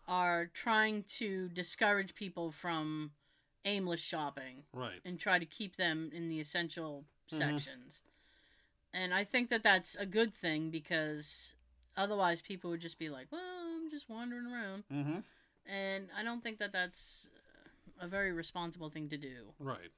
[0.08, 3.12] are trying to discourage people from
[3.66, 5.02] aimless shopping Right.
[5.04, 7.38] and try to keep them in the essential Mhm.
[7.38, 8.02] sections.
[8.94, 11.54] And I think that that's a good thing because
[11.98, 13.55] otherwise people would just be like, "Well,
[13.96, 15.20] just wandering around." Mm-hmm.
[15.68, 17.30] And I don't think that that's
[18.00, 19.54] a very responsible thing to do.
[19.60, 19.92] Right.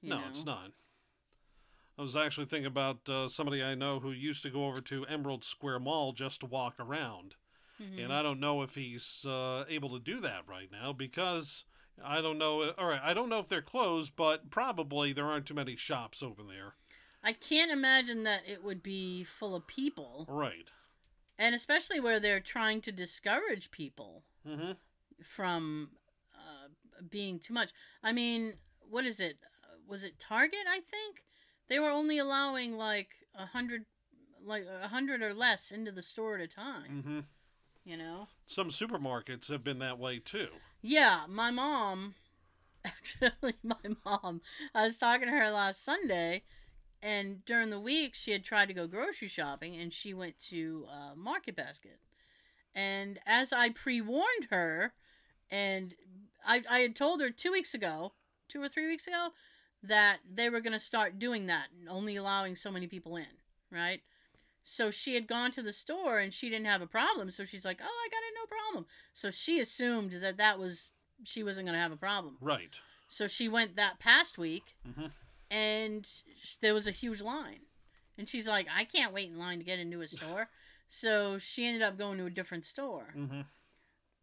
[0.00, 0.24] You no, know?
[0.30, 0.70] it's not.
[1.98, 5.04] I was actually thinking about uh, somebody I know who used to go over to
[5.06, 7.34] Emerald Square Mall just to walk around.
[7.82, 8.04] Mhm.
[8.04, 11.64] And I don't know if he's uh, able to do that right now because
[12.02, 12.72] I don't know.
[12.78, 16.22] All right, I don't know if they're closed, but probably there aren't too many shops
[16.22, 16.74] open there.
[17.22, 20.70] I can't imagine that it would be full of people, Right.
[21.38, 24.72] And especially where they're trying to discourage people Mm-hmm.
[25.22, 25.90] from
[26.34, 26.68] uh,
[27.10, 27.70] being too much.
[28.02, 28.54] I mean,
[28.88, 29.36] what is it?
[29.86, 30.60] Was it Target?
[30.68, 31.22] I think
[31.68, 33.84] they were only allowing like a hundred,
[34.42, 36.90] like a hundred or less into the store at a time.
[37.04, 37.20] Mm-hmm.
[37.84, 38.28] You know?
[38.46, 40.48] Some supermarkets have been that way too.
[40.82, 42.14] Yeah, my mom.
[42.84, 44.40] Actually, my mom.
[44.74, 46.42] I was talking to her last Sunday,
[47.02, 50.86] and during the week she had tried to go grocery shopping, and she went to
[50.90, 51.98] uh, Market Basket.
[52.74, 54.92] And as I pre-warned her,
[55.50, 55.94] and
[56.46, 58.12] I, I had told her two weeks ago,
[58.48, 59.28] two or three weeks ago,
[59.82, 63.26] that they were going to start doing that, and only allowing so many people in,
[63.70, 64.02] right?
[64.64, 67.30] So she had gone to the store and she didn't have a problem.
[67.30, 70.92] So she's like, "Oh, I got it, no problem." So she assumed that that was
[71.24, 72.36] she wasn't going to have a problem.
[72.40, 72.70] Right.
[73.08, 75.10] So she went that past week, Mhm.
[75.50, 76.08] And
[76.60, 77.60] there was a huge line,
[78.16, 80.48] and she's like, "I can't wait in line to get into a store."
[80.90, 83.40] so she ended up going to a different store, Mm-hmm.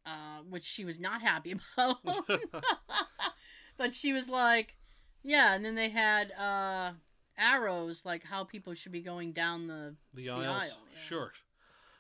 [0.06, 1.98] uh, which she was not happy about.
[3.78, 4.76] but she was like,
[5.24, 6.94] "Yeah," and then they had uh,
[7.38, 10.62] arrows like how people should be going down the the The aisles.
[10.64, 11.00] aisle, yeah.
[11.00, 11.32] Sure.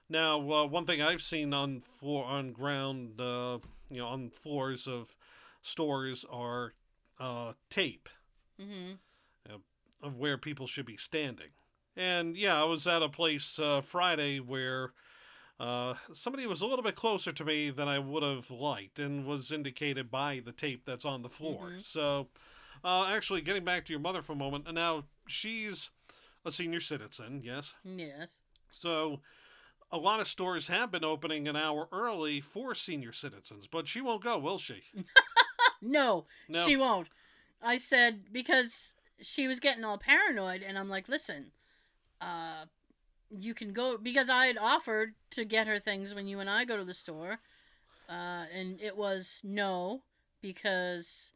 [0.07, 3.57] Now, uh, one thing I've seen on floor on ground, uh,
[3.89, 5.15] you know, on floors of
[5.63, 6.73] stores are
[7.19, 8.07] uh, tape
[8.59, 8.93] hmm
[10.01, 11.49] of where people should be standing.
[11.95, 14.91] And yeah, I was at a place uh, Friday where
[15.59, 19.25] uh, somebody was a little bit closer to me than I would have liked, and
[19.25, 21.69] was indicated by the tape that's on the floor.
[21.69, 21.83] Mhm.
[21.85, 22.27] So,
[22.83, 25.89] uh, actually, getting back to your mother for a moment, and now she's
[26.43, 27.73] a senior citizen, yes.
[27.85, 28.27] Yes.
[28.69, 29.21] So,
[29.91, 34.01] a lot of stores have been opening an hour early for senior citizens, but she
[34.01, 34.83] won't go, will she?
[35.81, 36.65] No, No.
[36.65, 37.09] she won't.
[37.61, 41.51] I said because she was getting all paranoid, and I'm like, listen,
[42.21, 42.65] uh,
[43.29, 46.65] you can go because I had offered to get her things when you and I
[46.65, 47.39] go to the store,
[48.09, 50.01] uh, and it was no
[50.41, 51.33] because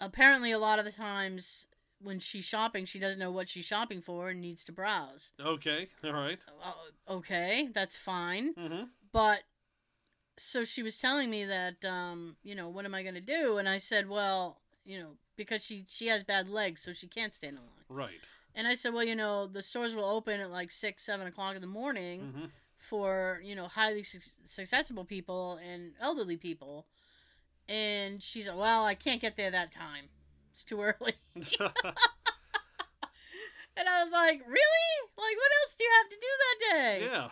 [0.00, 1.66] apparently a lot of the times
[2.02, 5.30] when she's shopping, she doesn't know what she's shopping for and needs to browse.
[5.40, 5.88] Okay.
[6.04, 6.38] All right.
[6.62, 8.54] Uh, okay, that's fine.
[8.54, 8.84] Mm-hmm.
[9.12, 9.40] But
[10.36, 13.56] so she was telling me that, um, you know, what am I going to do?
[13.56, 17.32] And I said, well, you know, because she she has bad legs, so she can't
[17.34, 17.84] stand in line.
[17.88, 18.20] Right.
[18.54, 21.54] And I said, well, you know, the stores will open at like six, seven o'clock
[21.56, 22.44] in the morning Mm-hmm.
[22.78, 26.86] for you know highly su- successful people and elderly people.
[27.68, 30.04] And she said, well, I can't get there that time.
[30.52, 31.14] It's too early.
[33.76, 34.94] And I was like, really?
[35.18, 37.08] Like, what else do you have to do that day?
[37.10, 37.28] yeah.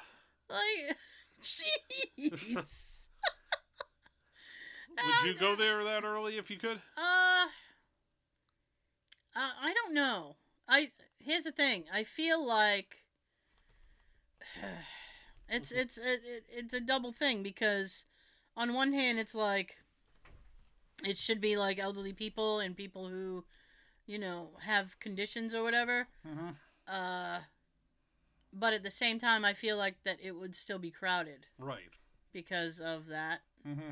[0.51, 0.97] Like,
[1.43, 2.92] jeez.
[4.97, 6.81] Would you go there that early if you could?
[6.97, 7.47] Uh,
[9.35, 10.37] uh, I don't know.
[10.69, 11.85] I here's the thing.
[11.93, 12.99] I feel like
[15.49, 18.05] it's it's it, it, it's a double thing because
[18.57, 19.77] on one hand it's like
[21.05, 23.45] it should be like elderly people and people who
[24.07, 26.07] you know have conditions or whatever.
[26.27, 26.51] Mm-hmm.
[26.87, 27.39] Uh,
[28.53, 31.89] but at the same time, I feel like that it would still be crowded Right.
[32.33, 33.41] because of that.
[33.67, 33.91] Mm-hmm.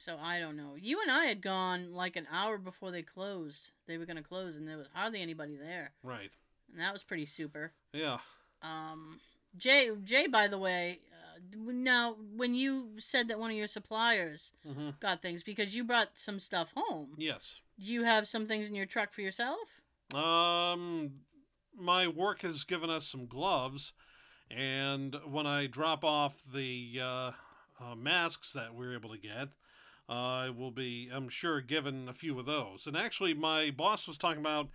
[0.00, 0.76] So I don't know.
[0.80, 3.72] You and I had gone like an hour before they closed.
[3.86, 6.30] They were gonna close, and there was hardly anybody there, Right.
[6.72, 7.72] and that was pretty super.
[7.92, 8.18] Yeah.
[8.62, 9.20] Um,
[9.58, 11.38] Jay, Jay, by the way, uh,
[11.70, 14.90] now when you said that one of your suppliers Mm-hmm.
[15.00, 17.60] got things because you brought some stuff home, Yes.
[17.78, 19.58] do you have some things in your truck for yourself?
[20.14, 21.10] Um,
[21.76, 23.92] my work has given us some gloves,
[24.50, 27.32] and when I drop off the uh,
[27.78, 29.48] uh, masks that we are able to get,
[30.10, 32.86] I will be, I'm sure, given a few of those.
[32.88, 34.68] And actually, my boss was talking about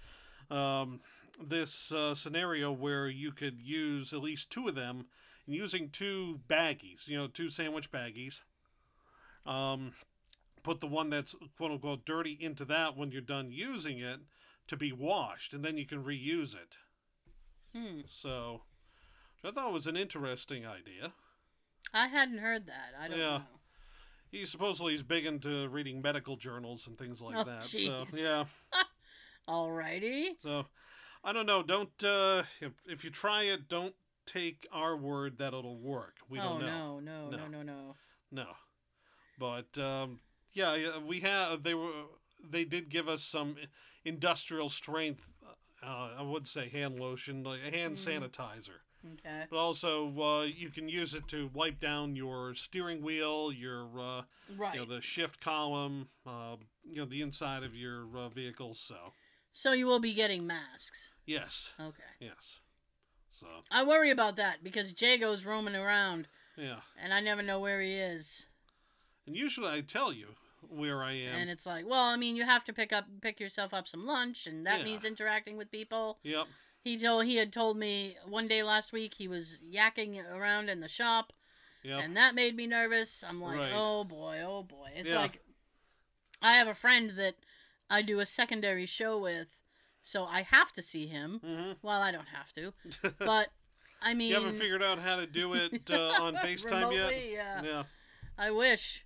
[0.49, 1.01] um,
[1.43, 5.07] this uh, scenario where you could use at least two of them,
[5.45, 8.41] using two baggies, you know, two sandwich baggies.
[9.45, 9.91] Um,
[10.63, 14.21] put the one that's quote unquote dirty into that when you're done using it
[14.67, 16.77] to be washed, and then you can reuse it.
[17.77, 17.99] Hmm.
[18.07, 18.61] So,
[19.43, 21.11] I thought it was an interesting idea.
[21.93, 22.93] I hadn't heard that.
[22.99, 23.37] I don't Yeah.
[23.39, 23.43] know.
[24.31, 27.63] He supposedly is big into reading medical journals and things like Oh, that.
[27.63, 28.21] So jeez.
[28.21, 28.45] yeah,
[29.47, 30.29] Alrighty.
[30.41, 30.65] so
[31.23, 31.63] I don't know.
[31.63, 36.15] Don't uh, if, if you try it, don't take our word that it'll work.
[36.29, 36.99] We oh don't know.
[36.99, 37.37] no, no, No.
[37.37, 37.95] no, no, no.
[38.31, 38.47] No,
[39.39, 40.19] but um,
[40.53, 41.63] yeah, we have.
[41.63, 41.91] They were.
[42.47, 43.55] They did give us some
[44.03, 45.21] industrial strength.
[45.81, 48.31] Uh, I would say hand lotion, like a hand Mhm.
[48.31, 48.81] sanitizer.
[49.13, 49.45] Okay.
[49.49, 54.21] But also, uh, you can use it to wipe down your steering wheel, your uh,
[54.57, 54.73] Right.
[54.73, 58.73] you know the shift column, uh, you know the inside of your uh, vehicle.
[58.73, 59.13] So
[59.53, 61.11] So you will be getting masks.
[61.25, 62.03] yes, Okay.
[62.19, 62.59] yes.
[63.31, 67.59] So I worry about that because Jay goes roaming around yeah, and I never know
[67.59, 68.45] where he is.
[69.27, 70.35] and usually I tell you
[70.69, 71.35] where I am.
[71.41, 74.05] And it's like, well, I mean, you have to pick up pick yourself up some
[74.05, 74.85] lunch and that Yeah.
[74.85, 76.19] means interacting with people.
[76.23, 76.47] yep.
[76.85, 80.79] He told he had told me one day last week he was yakking around in
[80.81, 81.33] the shop
[81.83, 81.99] Yep.
[82.03, 83.23] and that made me nervous.
[83.27, 83.73] I'm like, Right.
[83.73, 85.21] "Oh boy, oh boy." It's Yeah.
[85.21, 85.41] like
[86.43, 87.35] I have a friend that
[87.89, 89.57] I do a secondary show with,
[90.03, 91.39] so I have to see him.
[91.43, 92.73] hmm Well, I don't have to,
[93.19, 93.49] but
[93.99, 97.13] I mean, you haven't figured out how to do it uh, on FaceTime yet?
[97.31, 97.63] Yeah.
[97.63, 97.83] Yeah.
[98.37, 99.03] I wish.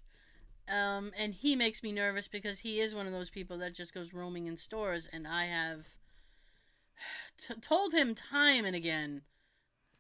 [0.68, 3.94] Um, and he makes me nervous because he is one of those people that just
[3.94, 5.88] goes roaming in stores, and I have
[7.38, 9.22] t- told him time and again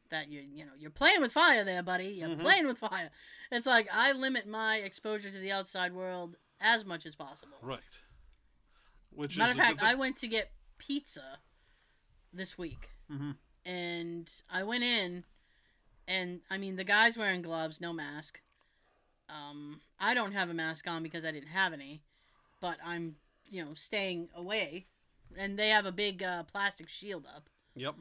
[0.09, 2.07] that you you know you're playing with fire there, buddy.
[2.07, 2.39] You're Mhm.
[2.41, 3.11] playing with fire.
[3.51, 7.57] It's like I limit my exposure to the outside world as much as possible.
[7.61, 7.79] Right.
[9.11, 11.39] Which Matter of fact, I went to get pizza
[12.33, 13.31] this week, hmm
[13.65, 15.25] and I went in,
[16.07, 18.41] and I mean the guy's wearing gloves, no mask.
[19.29, 22.01] Um, I don't have a mask on because I didn't have any,
[22.61, 24.87] but I'm you know staying away,
[25.37, 27.49] and they have a big uh, plastic shield up.
[27.75, 27.95] Yep.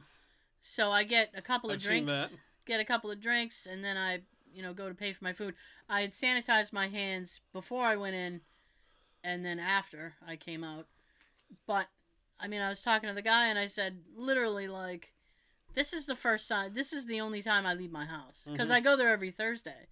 [0.61, 3.97] So I get a couple of I've drinks, get a couple of drinks, and then
[3.97, 4.21] I
[4.53, 5.55] you know go to pay for my food.
[5.87, 8.41] I had sanitized my hands before I went in,
[9.23, 10.87] and then after I came out.
[11.65, 11.87] But
[12.39, 15.13] I mean, I was talking to the guy, and I said literally like,
[15.73, 16.73] "This is the first time.
[16.73, 18.73] This is the only time I leave my house because Mhm.
[18.73, 19.87] I go there every Thursday."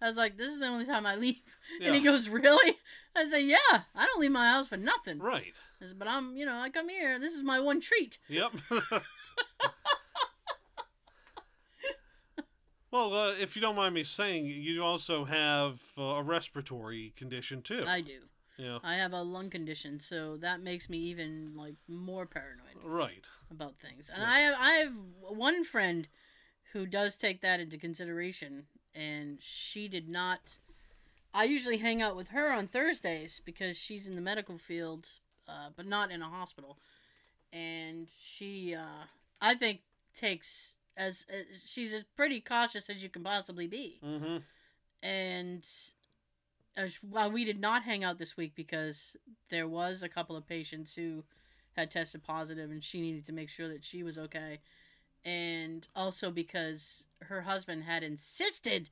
[0.00, 2.78] I was like, "This is the only time I leave," and he goes, "Really?"
[3.14, 5.54] I said, "Yeah, I don't leave my house for nothing." Right.
[5.96, 7.18] But I'm, you know, I come here.
[7.18, 8.18] This is my one treat.
[8.28, 8.52] Yep.
[12.90, 17.62] well, uh, if you don't mind me saying, you also have uh, a respiratory condition
[17.62, 17.80] too.
[17.86, 18.20] I do.
[18.56, 18.78] yeah.
[18.82, 23.24] I have a lung condition, so that makes me even like more paranoid Right.
[23.50, 24.08] about things.
[24.12, 24.28] And Yeah.
[24.30, 26.08] I have I have one friend
[26.72, 30.58] who does take that into consideration, and she did not.
[31.34, 35.08] I usually hang out with her on Thursdays because she's in the medical field
[35.48, 36.78] uh, but not in a hospital.
[37.52, 39.06] And she, uh,
[39.40, 39.80] I think,
[40.14, 44.00] takes as uh, she's as pretty cautious as you can possibly be.
[44.04, 44.38] Mm-hmm.
[45.02, 45.66] And
[46.76, 49.16] as, while we did not hang out this week because
[49.48, 51.24] there was a couple of patients who
[51.76, 54.58] had tested positive, and she needed to make sure that she was okay,
[55.24, 58.90] and also because her husband had insisted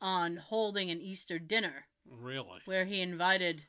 [0.00, 1.86] on holding an Easter dinner
[2.20, 2.60] Really?
[2.64, 3.62] where he invited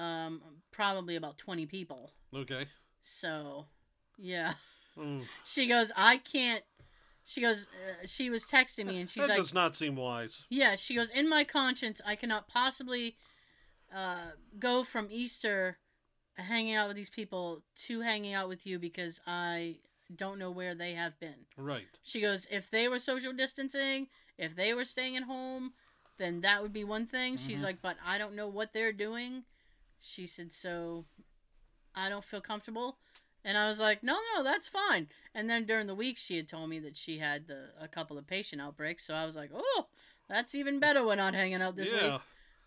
[0.00, 0.40] um,
[0.70, 2.12] probably about 20 people.
[2.34, 2.66] Okay.
[3.02, 3.66] So,
[4.18, 4.54] yeah.
[4.98, 5.22] Mm.
[5.44, 6.62] She goes, I can't.
[7.24, 10.44] She goes, uh, she was texting me and she's that like, does not seem wise.
[10.50, 13.16] yeah, she goes, in my conscience, I cannot possibly
[13.94, 15.78] uh, go from Easter
[16.36, 19.76] hanging out with these people to hanging out with you because I
[20.16, 21.46] don't know where they have been.
[21.56, 21.86] Right.
[22.02, 25.72] She goes, if they were social distancing, if they were staying at home,
[26.18, 27.36] then that would be one thing.
[27.36, 27.64] She's Mhm.
[27.64, 29.44] like, but I don't know what they're doing.
[30.00, 31.04] She said, so
[31.94, 32.96] I don't feel comfortable.
[33.44, 35.08] And I was like, no, no, that's fine.
[35.34, 38.18] And then during the week, she had told me that she had the a couple
[38.18, 39.06] of patient outbreaks.
[39.06, 39.86] So I was like, oh,
[40.28, 41.04] that's even better.
[41.06, 42.12] We're not hanging out this yeah.
[42.12, 42.20] week.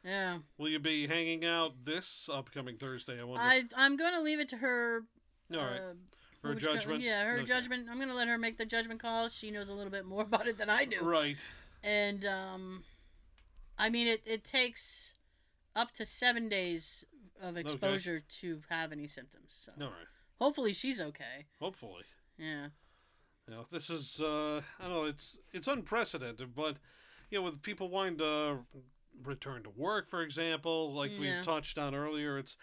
[0.05, 3.21] Yeah, Will you be hanging out this upcoming Thursday?
[3.21, 3.41] I wonder.
[3.41, 5.03] I I'm going to leave it to her.
[5.53, 5.79] All right.
[5.79, 5.93] uh,
[6.41, 7.01] Her would you judgment.
[7.01, 7.45] Yeah, her Okay.
[7.45, 7.87] judgment.
[7.89, 9.29] I'm going to let her make the judgment call.
[9.29, 10.99] She knows a little bit more about it than I do.
[11.01, 11.37] Right.
[11.83, 12.83] and um,
[13.77, 14.21] I mean it.
[14.25, 15.13] It takes
[15.75, 17.05] up to seven days
[17.43, 19.53] of exposure to have any symptoms.
[19.65, 20.07] So All right.
[20.39, 21.45] hopefully she's okay.
[21.59, 22.03] Hopefully.
[22.37, 22.67] Yeah.
[23.47, 25.03] You know, this is uh, I don't know.
[25.03, 26.77] It's it's unprecedented, but
[27.29, 28.59] you know, with people wanting to
[29.23, 31.39] return to work, for example, like Yeah.
[31.39, 32.55] we touched on earlier, it's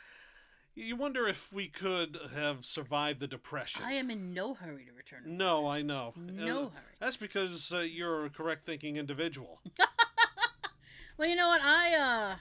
[0.75, 3.83] you wonder if we could have survived the depression.
[3.85, 5.25] I am in no hurry to return.
[5.25, 5.39] to work.
[5.39, 6.15] No, I know.
[6.17, 6.97] No Uh, hurry.
[7.01, 9.61] that's because uh, you're a correct thinking individual.
[11.19, 11.61] Well, you know what?
[11.63, 12.37] I uh,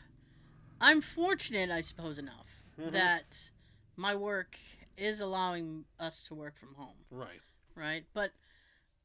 [0.82, 2.92] I'm fortunate, I suppose, enough Mhm.
[2.92, 3.52] that
[3.96, 4.58] my work
[4.98, 7.06] is allowing us to work from home.
[7.10, 7.42] Right.
[7.76, 8.06] right?
[8.14, 8.32] But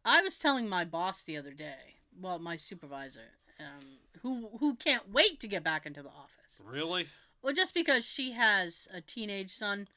[0.05, 5.11] I was telling my boss the other day, well, my supervisor, um, who who can't
[5.11, 6.61] wait to get back into the office.
[6.65, 7.09] Really?
[7.43, 9.89] Well, just because she has a teenage son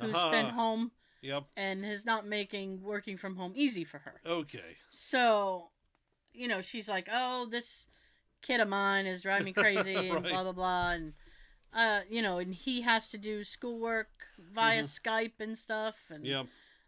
[0.00, 0.52] who's been Uh-huh.
[0.52, 1.44] home Yep.
[1.56, 4.20] and is not making working from home easy for her.
[4.24, 4.76] Okay.
[4.90, 5.70] So,
[6.32, 7.86] you know, she's like, "Oh, this
[8.40, 10.30] kid of mine is driving me crazy," and Right.
[10.32, 11.12] blah blah blah, and
[11.72, 15.00] uh, you know, and he has to do schoolwork via Mhm.
[15.00, 16.46] Skype and stuff, and Yep.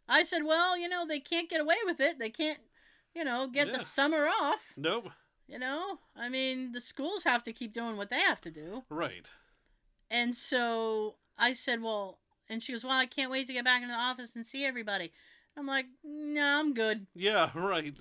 [0.09, 2.19] I said, well, you know, they can't get away with it.
[2.19, 2.61] They can't,
[3.15, 3.79] you know, get Yeah.
[3.79, 4.75] the summer off.
[4.77, 5.11] Nope.
[5.47, 8.85] You know, I mean, the schools have to keep doing what they have to do.
[8.89, 9.31] Right.
[10.11, 12.19] And so I said, well,
[12.49, 14.65] and she goes, well, I can't wait to get back into the office and see
[14.65, 15.13] everybody.
[15.57, 17.07] I'm like, no, I'm good.
[17.15, 17.51] Yeah.
[17.55, 17.95] Right.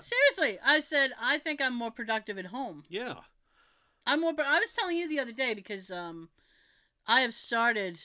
[0.00, 2.84] Seriously, I said, I think I'm more productive at home.
[2.88, 3.20] yeah.
[4.08, 4.32] I'm more.
[4.44, 6.28] I was telling you the other day because um,
[7.06, 8.00] I have started,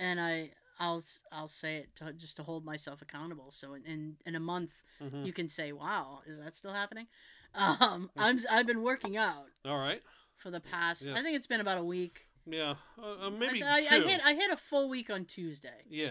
[0.00, 3.50] and I I'll I'll say it to, just to hold myself accountable.
[3.50, 7.06] So in in, in a month, hmm you can say, "Wow, is that still happening?"
[7.54, 10.02] Um, I'm I've been working out All right.
[10.36, 11.06] for the past.
[11.08, 11.14] Yeah.
[11.14, 12.26] I think it's been about a week.
[12.44, 12.74] Yeah.
[13.02, 13.86] Uh, uh, maybe I, two.
[13.90, 15.80] I, I hit I hit a full week on Tuesday.
[15.88, 16.10] yeah.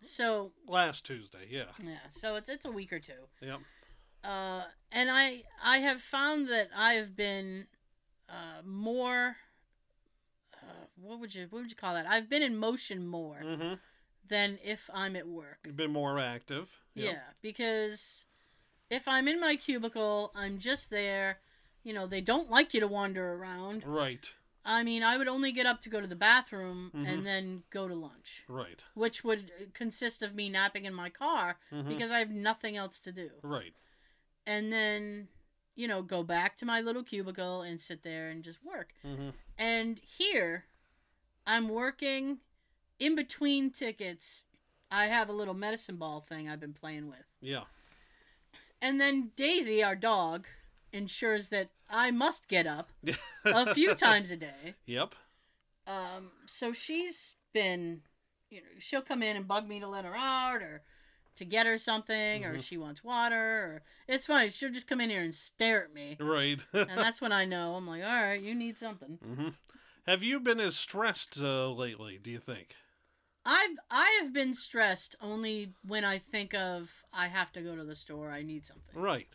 [0.00, 1.48] So Last Tuesday.
[1.50, 1.64] Yeah.
[1.84, 3.28] yeah, so it's it's a week or two.
[3.42, 3.58] Yep.
[4.24, 7.66] Uh, and I I have found that I've been
[8.28, 9.36] uh, more.
[10.54, 12.06] Uh, what would you what would you call that?
[12.08, 13.74] I've been in motion more Mm-hmm.
[14.26, 15.58] than if I'm at work.
[15.64, 16.68] You've been more active.
[16.94, 17.12] Yep.
[17.12, 18.26] Yeah, because
[18.90, 21.38] if I'm in my cubicle, I'm just there.
[21.84, 23.84] You know, they don't like you to wander around.
[23.86, 24.28] Right.
[24.64, 27.06] I mean, I would only get up to go to the bathroom Mhm.
[27.06, 28.82] and then go to lunch, Right.
[28.94, 32.98] which would consist of me napping in my car hmm because I have nothing else
[33.00, 33.30] to do.
[33.42, 33.74] Right.
[34.44, 35.28] And then,
[35.76, 38.92] you know, go back to my little cubicle and sit there and just work.
[39.02, 40.64] hmm And here,
[41.46, 42.38] I'm working
[42.98, 44.44] in between tickets.
[44.90, 47.26] I have a little medicine ball thing I've been playing with.
[47.40, 47.64] Yeah.
[48.80, 50.46] And then Daisy, our dog,
[50.92, 52.90] ensures that I must get up
[53.44, 54.74] a few times a day.
[54.86, 55.14] Yep.
[55.86, 58.00] Um, so she's been,
[58.50, 60.82] you know, she'll come in and bug me to let her out or
[61.36, 62.62] to get her something or Mhm.
[62.64, 64.48] she wants water or it's funny.
[64.48, 66.16] She'll just come in here and stare at me.
[66.20, 66.60] Right.
[66.72, 67.74] And that's when I know.
[67.74, 69.18] I'm like, all right, you need something.
[69.22, 69.48] hmm
[70.06, 72.18] Have you been as stressed uh, lately?
[72.18, 72.76] Do you think?
[73.44, 77.84] I've I have been stressed only when I think of I have to go to
[77.84, 78.30] the store.
[78.30, 79.00] I need something.
[79.00, 79.28] Right.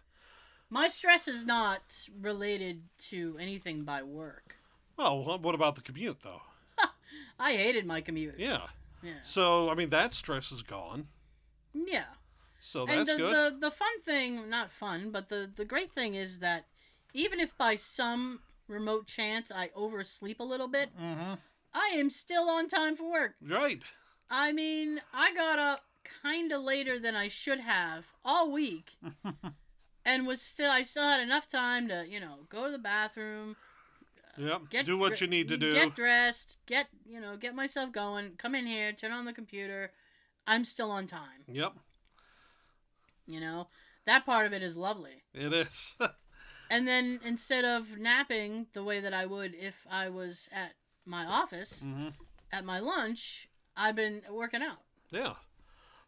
[0.70, 4.56] My stress is not related to anything by work.
[4.98, 6.42] Well, what about the commute though?
[7.40, 8.36] I hated my commute.
[8.38, 8.68] Yeah.
[9.02, 9.22] Yeah.
[9.24, 11.08] So I mean that stress is gone.
[11.74, 12.06] Yeah.
[12.60, 13.34] So and that's the, good.
[13.54, 16.66] the the fun thing, not fun, but the the great thing is that
[17.14, 21.34] even if by some remote chance I oversleep a little bit, Mm-hmm.
[21.74, 23.36] I am still on time for work.
[23.42, 23.82] Right.
[24.30, 25.84] I mean, I got up
[26.24, 28.92] kind of later than I should have all week,
[30.06, 33.56] and was still I still had enough time to you know go to the bathroom,
[34.38, 34.70] Yep.
[34.70, 35.74] get do what dre- you need to do.
[35.74, 39.92] Get dressed, get you know get myself going, come in here, turn on the computer.
[40.48, 41.46] I'm still on time.
[41.48, 41.74] Yep.
[43.28, 43.68] You know
[44.06, 45.24] that part of it is lovely.
[45.34, 45.96] It is.
[46.74, 50.72] And then instead of napping the way that I would if I was at
[51.06, 52.10] my office hmm
[52.54, 54.80] at my lunch, I've been working out.
[55.10, 55.34] Yeah.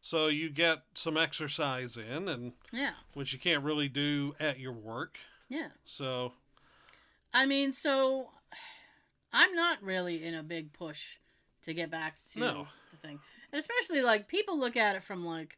[0.02, 4.72] So you get some exercise in, and Yeah, which you can't really do at your
[4.74, 5.18] work.
[5.50, 5.70] yeah.
[5.84, 6.32] So
[7.34, 8.30] I mean, so
[9.34, 11.18] I'm not really in a big push
[11.64, 12.68] to get back to No.
[13.04, 13.20] Thing.
[13.52, 15.58] And especially like people look at it from like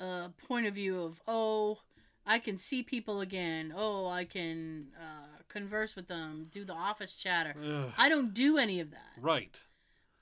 [0.00, 1.78] a point of view of, oh,
[2.26, 3.72] I can see people again.
[3.76, 7.54] Oh, I can uh, converse with them, do the office chatter.
[7.62, 9.12] ugh, I don't do any of that.
[9.20, 9.58] right.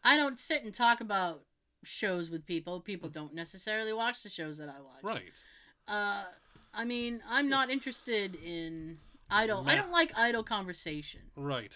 [0.05, 1.43] I don't sit and talk about
[1.83, 2.81] shows with people.
[2.81, 5.03] People don't necessarily watch the shows that I watch.
[5.03, 5.33] Right.
[5.89, 6.23] Uh,
[6.73, 8.99] I mean, I'm not interested in
[9.29, 9.65] idle.
[9.67, 11.23] I don't like idle conversation.
[11.37, 11.73] Right.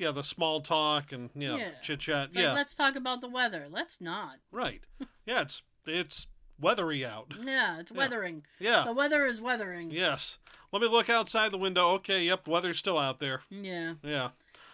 [0.00, 1.70] Yeah, the small talk and yeah, Yeah.
[1.82, 2.34] chit chat.
[2.34, 2.52] Like, Yeah.
[2.54, 3.66] let's talk about the weather.
[3.70, 4.38] Let's not.
[4.50, 4.82] right.
[5.26, 6.26] Yeah, it's it's
[6.58, 7.34] weathery out.
[7.44, 7.98] Yeah, it's Yeah.
[7.98, 8.44] weathering.
[8.58, 8.84] Yeah.
[8.84, 9.90] The weather is weathering.
[9.90, 10.38] Yes.
[10.72, 11.90] Let me look outside the window.
[11.96, 13.42] Okay, yep, weather's still out there.
[13.50, 13.94] Yeah.
[14.02, 14.30] Yeah.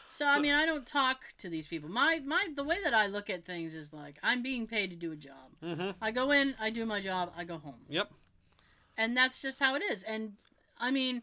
[0.08, 1.90] So, I mean, I don't talk to these people.
[1.90, 4.96] My my the way that I look at things is like I'm being paid to
[4.96, 5.50] do a job.
[5.62, 5.90] Mm-hmm.
[6.00, 7.84] I go in, I do my job, I go home.
[7.88, 8.12] Yep.
[8.96, 10.02] And that's just how it is.
[10.04, 10.34] And
[10.78, 11.22] I mean,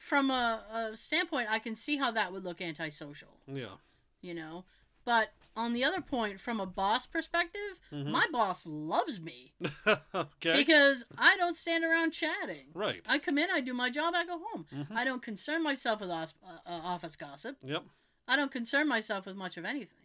[0.00, 3.36] from a, a standpoint, I can see how that would look antisocial.
[3.46, 3.76] Yeah.
[4.22, 4.64] You know,
[5.04, 8.06] but on the other point, from a boss perspective, Mhm.
[8.10, 9.52] my boss loves me
[10.14, 10.56] okay.
[10.56, 12.68] because I don't stand around chatting.
[12.74, 13.02] right.
[13.06, 14.66] I come in, I do my job, I go home.
[14.72, 14.86] Mhm.
[14.96, 17.56] I don't concern myself with os- uh, uh, office gossip.
[17.62, 17.82] Yep.
[18.26, 19.98] I don't concern myself with much of anything.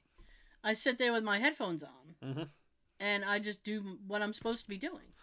[0.64, 2.50] I sit there with my headphones on Mhm.
[3.00, 5.14] and I just do what I'm supposed to be doing.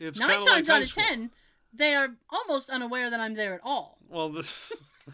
[0.00, 1.30] It's Nine times like out of ten,
[1.72, 3.98] they are almost unaware that I'm there at all.
[4.08, 4.72] Well, this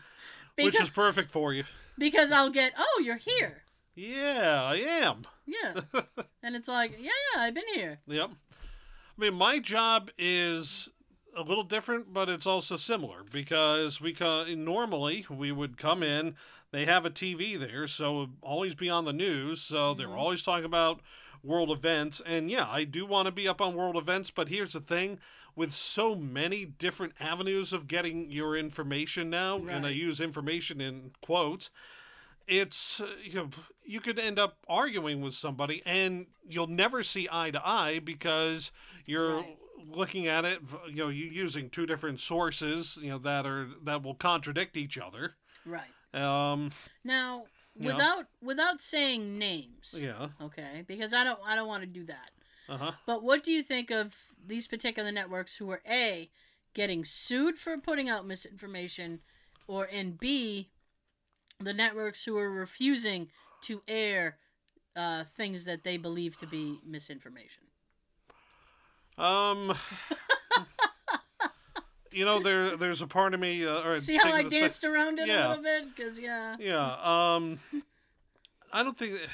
[0.56, 1.64] which is perfect for you.
[1.98, 3.62] Because I'll get, oh, you're here.
[3.94, 5.22] Yeah, I am.
[5.46, 5.80] Yeah.
[6.42, 8.00] and it's like, yeah, I've been here.
[8.08, 8.30] Yep.
[8.52, 10.88] I mean, my job is
[11.36, 16.34] a little different, but it's also similar because we co- normally we would come in.
[16.72, 19.60] They have a TV there, so always be on the news.
[19.62, 20.18] So they're Mhm.
[20.18, 21.00] always talking about
[21.44, 24.30] world events, and yeah, I do want to be up on world events.
[24.30, 25.20] But here's the thing:
[25.56, 31.12] with so many different avenues of getting your information now, and I use information in
[31.22, 31.70] quotes
[32.46, 33.48] it's uh, you know
[33.84, 38.70] you could end up arguing with somebody and you'll never see eye to eye because
[39.06, 39.56] you're Right.
[39.90, 44.02] looking at it you know you're using two different sources you know that are that
[44.02, 45.32] will contradict each other
[45.64, 45.94] Right.
[46.12, 46.70] um
[47.02, 47.44] Now,
[47.78, 50.84] without without saying names, yeah okay?
[50.86, 52.30] Because I don't I don't want to do that.
[52.68, 54.14] uh-huh But what do you think of
[54.46, 56.30] these particular networks who are A
[56.74, 59.20] getting sued for putting out misinformation
[59.66, 60.68] or and B
[61.60, 63.28] the networks who are refusing
[63.62, 64.38] to air
[64.96, 67.62] uh, things that they believe to be misinformation?
[69.16, 69.72] um
[72.10, 75.20] you know there there's a part of me uh, or See how I danced around
[75.20, 75.46] it Yeah.
[75.46, 75.84] a little bit?
[75.94, 76.56] Because, yeah.
[76.58, 76.96] Yeah.
[77.02, 77.60] Um,
[78.72, 79.12] I don't think.
[79.12, 79.28] That...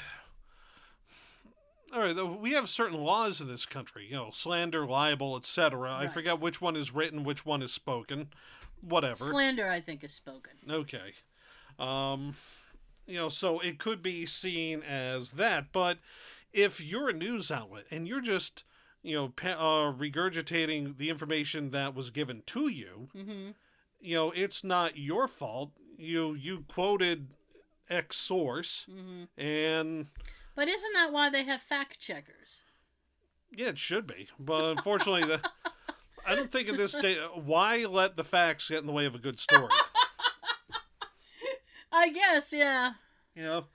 [1.93, 4.07] All right, we have certain laws in this country.
[4.09, 5.93] You know, slander, libel, etc.
[5.93, 8.29] I forget which one is written, which one is spoken.
[8.81, 9.25] Whatever.
[9.25, 10.53] Slander, I think, is spoken.
[10.69, 11.13] okay.
[11.77, 12.35] Um,
[13.07, 15.97] you know, so it could be seen as that, but
[16.53, 18.63] if you're a news outlet and you're just,
[19.03, 23.49] you know, uh, regurgitating the information that was given to you, hmm
[24.03, 25.71] you know, it's not your fault.
[25.97, 27.27] You you quoted
[27.89, 30.07] X source, hmm and
[30.55, 32.61] But isn't that why they have fact checkers?
[33.53, 34.29] yeah, it should be.
[34.39, 35.41] But unfortunately, the
[36.25, 37.17] I don't think in this day.
[37.35, 39.67] Why let the facts get in the way of a good story?
[41.91, 42.91] I guess, yeah.
[43.35, 43.65] You know,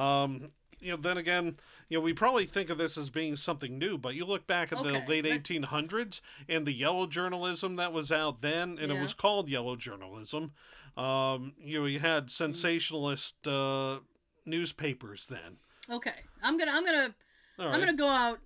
[0.00, 0.50] um,
[0.80, 0.96] you know.
[0.96, 1.56] Then again,
[1.88, 4.72] you know, we probably think of this as being something new, but you look back
[4.72, 8.78] at Okay, the late but- eighteen hundreds and the yellow journalism that was out then,
[8.80, 10.52] and it was called yellow journalism.
[10.96, 14.00] Um, you know, you had sensationalist uh,
[14.44, 15.58] newspapers then.
[15.90, 16.12] Okay,
[16.42, 17.14] I'm gonna, I'm gonna,
[17.58, 18.38] All I'm gonna go out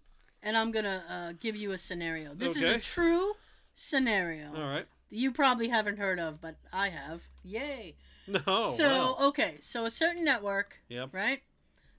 [0.42, 2.34] and I'm gonna uh, give you a scenario.
[2.34, 3.32] This is a true
[3.74, 4.86] scenario All right.
[5.10, 7.22] you probably haven't heard of, but I have.
[7.44, 7.94] Yay!
[8.28, 8.40] No.
[8.74, 9.16] so wow.
[9.28, 11.10] okay, so a certain network, Yep.
[11.14, 11.42] right,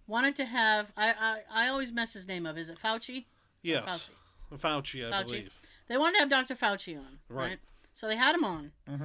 [0.07, 0.91] wanted to have.
[0.97, 2.57] I, I I always mess his name up.
[2.57, 3.19] Is it Fauci?
[3.19, 3.23] Or
[3.61, 4.09] Yes.
[4.51, 4.59] Fauci.
[4.59, 5.25] Fauci, I Fauci.
[5.27, 5.53] believe.
[5.87, 6.55] They wanted to have Dr.
[6.55, 7.43] Fauci on, Right.
[7.51, 7.59] right?
[7.93, 8.71] So they had him on.
[8.89, 9.03] Mm-hmm.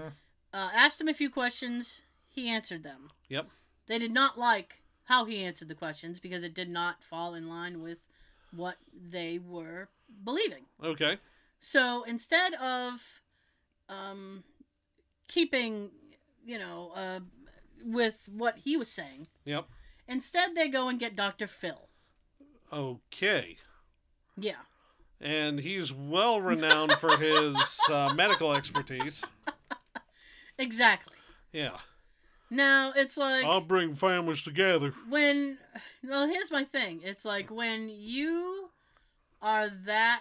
[0.53, 2.03] Uh, asked him a few questions.
[2.29, 3.07] He answered them.
[3.29, 3.47] Yep.
[3.87, 7.49] They did not like how he answered the questions because it did not fall in
[7.49, 7.99] line with
[8.55, 8.77] what
[9.11, 9.89] they were
[10.25, 10.65] believing.
[10.83, 11.19] Okay.
[11.61, 13.03] So instead of
[13.89, 14.45] um,
[15.29, 15.91] keeping,
[16.45, 17.21] you know, uh,
[17.85, 19.67] with what he was saying, Yep.
[20.09, 21.47] instead they go and get Dr.
[21.47, 21.89] Phil.
[22.73, 23.57] Okay.
[24.37, 24.61] Yeah.
[25.21, 27.57] And he's well renowned for his
[27.91, 29.23] uh, medical expertise.
[30.59, 31.17] Exactly.
[31.53, 31.79] Yeah.
[32.53, 34.93] Now it's like I'll bring families together.
[35.09, 35.57] when
[36.05, 38.69] well here's my thing it's like when you
[39.41, 40.21] are that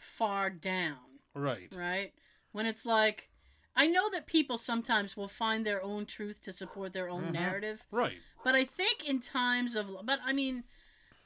[0.00, 1.68] far down Right.
[1.76, 2.12] right
[2.52, 3.28] when it's like
[3.76, 7.32] i know that people sometimes will find their own truth to support their own Mhm.
[7.32, 8.18] narrative Right.
[8.42, 10.64] but i think in times of but i mean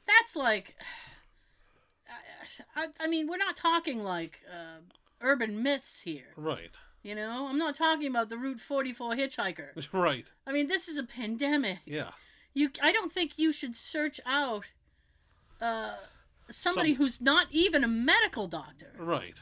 [0.05, 0.75] that's like
[2.75, 4.79] i, I mean we're not talking like uh,
[5.21, 6.71] urban myths here Right.
[7.03, 10.25] You know i'm not talking about the route 44 hitchhiker Right.
[10.45, 12.09] i mean this is a pandemic Yeah.
[12.53, 14.65] you i don't think you should search out
[15.61, 15.95] uh
[16.49, 19.35] somebody Some- who's not even a medical doctor Right.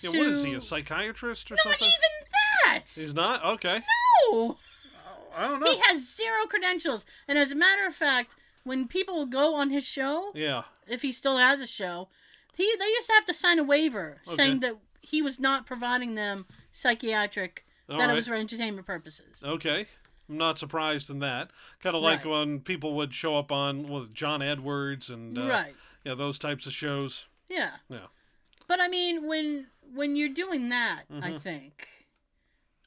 [0.00, 1.88] Yeah, what is he, a psychiatrist or not something?
[1.88, 2.26] even
[2.66, 3.44] that He's not?
[3.44, 3.82] Okay.
[4.30, 4.56] no
[5.36, 5.70] I don't know.
[5.72, 8.34] he has zero credentials and as a matter of fact
[8.64, 10.62] when people go on his show Yeah.
[10.86, 12.08] if he still has a show
[12.56, 14.36] he they used to have to sign a waiver Okay.
[14.36, 18.12] saying that he was not providing them psychiatric All that right.
[18.12, 19.86] it was for entertainment purposes Okay.
[20.28, 21.50] I'm not surprised in that.
[21.82, 22.30] Kind of like Right.
[22.32, 26.64] when people would show up on with John Edwards and uh, right yeah, those types
[26.66, 27.26] of shows.
[27.48, 27.72] Yeah.
[27.88, 28.06] Yeah.
[28.66, 31.40] But I mean, when when you're doing that, I Mhm.
[31.40, 31.88] think,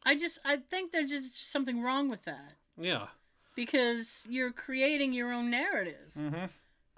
[0.05, 3.07] I just I think there's just something wrong with that Yeah.
[3.55, 6.11] because you're creating your own narrative.
[6.15, 6.45] Mm-hmm.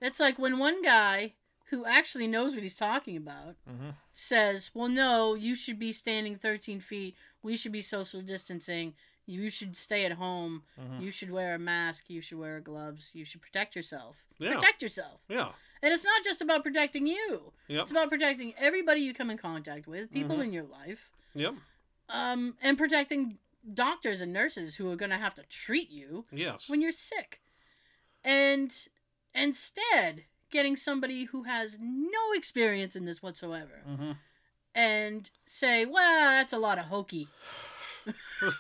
[0.02, 3.90] It's like when one guy who actually knows what he's talking about Mm-hmm.
[4.14, 7.16] says, "Well, no, you should be standing 13 feet.
[7.42, 8.94] We should be social distancing.
[9.26, 10.64] You should stay at home.
[10.80, 11.02] Mhm.
[11.02, 12.10] You should wear a mask.
[12.10, 13.16] You should wear gloves.
[13.16, 14.26] You should protect yourself.
[14.38, 14.54] Yeah.
[14.56, 15.54] Protect yourself." Yeah.
[15.82, 17.54] And it's not just about protecting you.
[17.68, 17.82] Yep.
[17.82, 20.44] It's about protecting everybody you come in contact with, people Mhm.
[20.46, 21.56] in your life, Yep.
[22.10, 23.40] um, and protecting
[23.74, 26.70] doctors and nurses who are going to have to treat you Yes.
[26.70, 27.42] when you're sick.
[28.26, 28.74] And
[29.34, 34.12] instead, getting somebody who has no experience in this whatsoever Mm-hmm.
[34.74, 37.28] and say, well, that's a lot of hokey.
[38.42, 38.52] you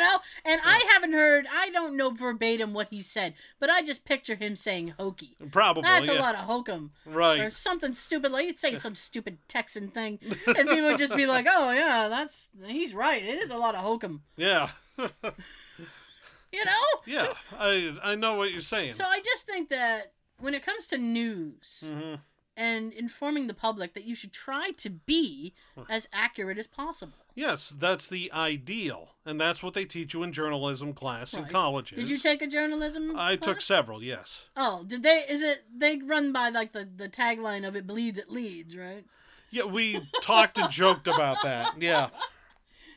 [0.00, 0.18] know?
[0.44, 4.34] And I haven't heard, I don't know verbatim what he said, but I just picture
[4.34, 5.36] him saying hokey.
[5.52, 5.82] Probably.
[5.82, 6.18] That's yeah.
[6.18, 6.90] a lot of hokum.
[7.06, 7.40] Right.
[7.40, 11.26] Or something stupid like he'd say some stupid Texan thing, and people would just be
[11.26, 13.22] like, "Oh yeah, that's he's right.
[13.22, 14.70] It is a lot of hokum," Yeah.
[14.98, 16.84] you know.
[17.06, 17.28] yeah.
[17.56, 18.94] I I know what you're saying.
[18.94, 22.14] So I just think that when it comes to news mm-hmm.
[22.56, 25.54] and informing the public, that you should try to be
[25.88, 27.14] as accurate as possible.
[27.34, 31.52] Yes, that's the ideal, and that's what they teach you in journalism class in Right.
[31.52, 31.96] colleges.
[31.96, 33.16] Did you take a journalism?
[33.16, 34.02] I took several.
[34.02, 34.46] Yes.
[34.56, 35.24] Oh, did they?
[35.28, 39.04] Is it they run by like the the tagline of "It bleeds, it leads," right?
[39.50, 41.74] Yeah, we talked and joked about that.
[41.80, 42.10] Yeah.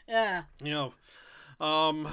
[0.08, 0.44] Yeah.
[0.62, 0.94] You know,
[1.66, 2.10] um,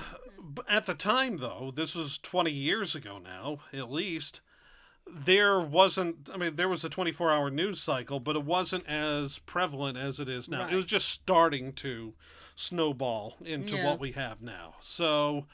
[0.68, 4.40] at the time though, this was 20 years ago now, at least.
[5.12, 6.30] There wasn't.
[6.32, 10.28] I mean, there was a 24-hour news cycle, but it wasn't as prevalent as it
[10.28, 10.68] is now.
[10.68, 12.14] It was just starting to
[12.54, 13.86] snowball into Yeah.
[13.86, 14.74] what we have now.
[14.82, 15.46] So,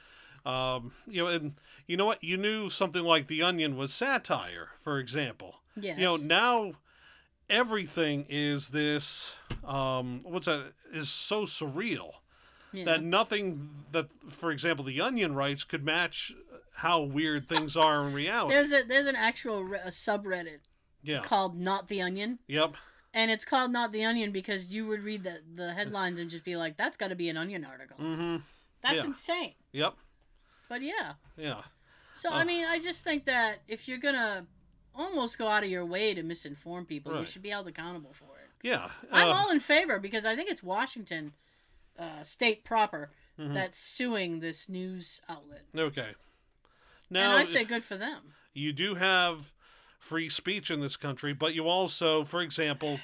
[0.44, 1.54] um, you know, and
[1.86, 2.22] you know what?
[2.22, 5.60] You knew something like The Onion was satire, for example.
[5.78, 5.98] Yes.
[5.98, 6.72] You know, now
[7.48, 9.36] everything is this.
[9.64, 10.72] Um, what's that?
[10.92, 12.12] Is so surreal
[12.72, 12.84] yeah.
[12.84, 16.32] that nothing that, for example, the Onion writes could match
[16.76, 18.54] how weird things are in reality.
[18.54, 20.58] There's a there's an actual re- a subreddit
[21.02, 21.22] yeah.
[21.22, 22.76] called "Not the Onion." Yep.
[23.14, 26.44] And it's called Not the Onion because you would read the, the headlines and just
[26.44, 27.96] be like, that's got to be an Onion article.
[27.98, 28.36] Mm-hmm.
[28.82, 29.04] That's yeah.
[29.04, 29.54] insane.
[29.72, 29.94] Yep.
[30.68, 31.14] But yeah.
[31.38, 31.62] Yeah.
[32.14, 32.34] So, Oh.
[32.34, 34.44] I mean, I just think that if you're going to
[34.94, 38.36] almost go out of your way to misinform people, you should be held accountable for
[38.36, 38.50] it.
[38.62, 38.90] Yeah.
[39.10, 41.32] I'm uh, all in favor because I think it's Washington,
[41.98, 43.54] uh, state proper, mhm.
[43.54, 45.62] that's suing this news outlet.
[45.74, 46.10] Okay.
[47.10, 48.34] And I say good for them.
[48.54, 49.52] you do have
[49.98, 53.00] free speech in this country, but you also, for example,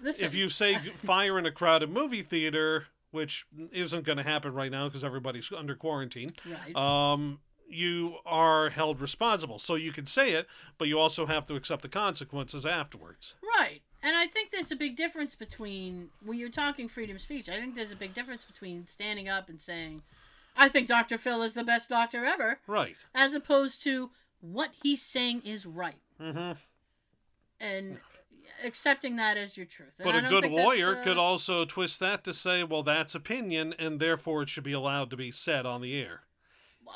[0.00, 0.74] Listen, if you say
[1.04, 5.50] fire in a crowded movie theater, which isn't going to happen right now because everybody's
[5.56, 6.76] under quarantine, right.
[6.76, 9.58] um, you are held responsible.
[9.58, 10.46] So you can say it,
[10.78, 13.34] but you also have to accept the consequences afterwards.
[13.42, 13.80] Right.
[14.02, 17.48] And I think there's a big difference between when you're talking freedom of speech.
[17.48, 20.02] I think there's a big difference between standing up and saying,
[20.56, 21.18] "I think Dr.
[21.18, 22.96] Phil is the best doctor ever," Right.
[23.14, 26.52] as opposed to what he's saying is right Mm-hmm.
[27.60, 28.00] and
[28.64, 29.94] accepting that as your truth.
[29.98, 33.74] And But a good lawyer uh, could also twist that to say, well, that's opinion,
[33.78, 36.22] and therefore it should be allowed to be said on the air.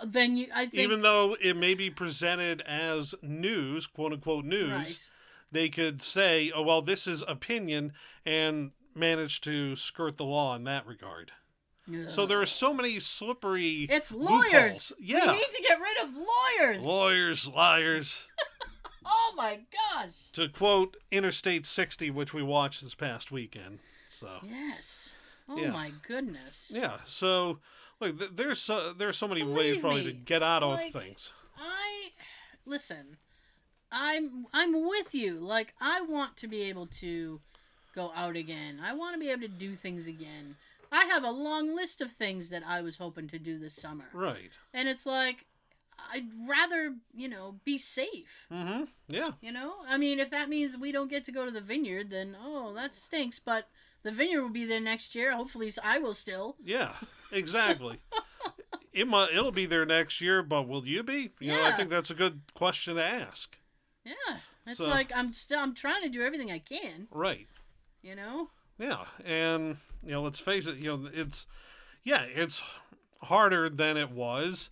[0.06, 4.70] Then you, I think, Even though it may be presented as news, quote unquote news,
[4.70, 5.11] right.
[5.50, 7.92] they could say, "Oh well, this is opinion,"
[8.24, 11.32] and manage to skirt the law in that regard.
[12.09, 13.86] So there are so many slippery.
[13.91, 14.53] It's loopholes.
[14.53, 14.93] lawyers.
[14.99, 15.32] Yeah.
[15.32, 16.84] We need to get rid of lawyers.
[16.84, 18.24] lawyers, liars.
[19.07, 19.61] oh my
[19.95, 20.28] gosh.
[20.32, 23.78] to quote Interstate 60, which we watched this past weekend.
[24.09, 25.14] So Yes.
[25.49, 25.70] Oh Yeah.
[25.72, 26.70] my goodness.
[26.74, 27.59] yeah, so
[28.01, 31.30] look, th- there's so, there's so many ways Believe probably to get out of things.
[31.59, 32.11] I
[32.64, 33.16] listen.
[33.93, 35.34] I'm I'm with you.
[35.41, 37.41] Like I want to be able to
[37.95, 38.80] go out again.
[38.82, 40.57] I want to be able to do things again.
[40.93, 44.07] I have a long list of things that I was hoping to do this summer.
[44.12, 44.51] Right.
[44.74, 45.47] And it's like
[46.12, 48.47] I'd rather, you know, be safe.
[48.53, 48.84] Mm-hmm.
[49.09, 49.32] Yeah.
[49.41, 49.74] You know?
[49.88, 52.72] I mean, if that means we don't get to go to the vineyard, then oh,
[52.74, 53.68] that stinks, but
[54.03, 55.32] the vineyard will be there next year.
[55.32, 56.57] Hopefully I will still.
[56.64, 56.93] Yeah.
[57.32, 57.99] Exactly.
[58.93, 61.30] it might, it'll be there next year, but will you be?
[61.38, 63.57] You know, I think that's a good question to ask.
[64.05, 64.38] Yeah.
[64.66, 67.47] It's So- like I'm still I'm trying to do everything I can, Right.
[68.03, 68.51] you know?
[68.81, 70.78] Yeah, and you know, let's face it.
[70.78, 71.47] You know, it's
[72.03, 72.62] yeah, it's
[73.22, 74.70] harder than it was.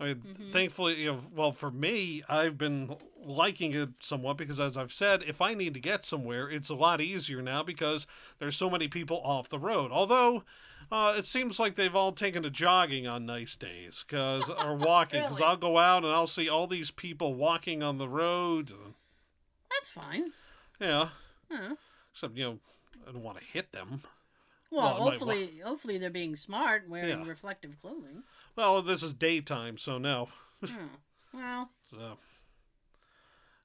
[0.00, 0.50] I mean, Mhm.
[0.50, 5.22] thankfully, you know, well, for me, I've been liking it somewhat because, as I've said,
[5.22, 8.06] if I need to get somewhere, it's a lot easier now because
[8.38, 9.92] there's so many people off the road.
[9.92, 10.44] Although,
[10.90, 15.20] uh, it seems like they've all taken to jogging on nice days, cause or walking.
[15.20, 15.46] Because Really?
[15.50, 18.72] I'll go out and I'll see all these people walking on the road.
[19.70, 20.32] That's fine.
[20.80, 21.10] Yeah,
[21.50, 21.76] Huh.
[22.12, 22.58] except you know,
[23.08, 24.02] I don't want to hit them.
[24.70, 27.28] Well, Well, hopefully, hopefully they're being smart, and wearing Yeah.
[27.28, 28.22] reflective clothing.
[28.56, 30.28] Well, this is daytime, so no.
[30.64, 30.86] Hmm.
[31.34, 32.18] Well, So,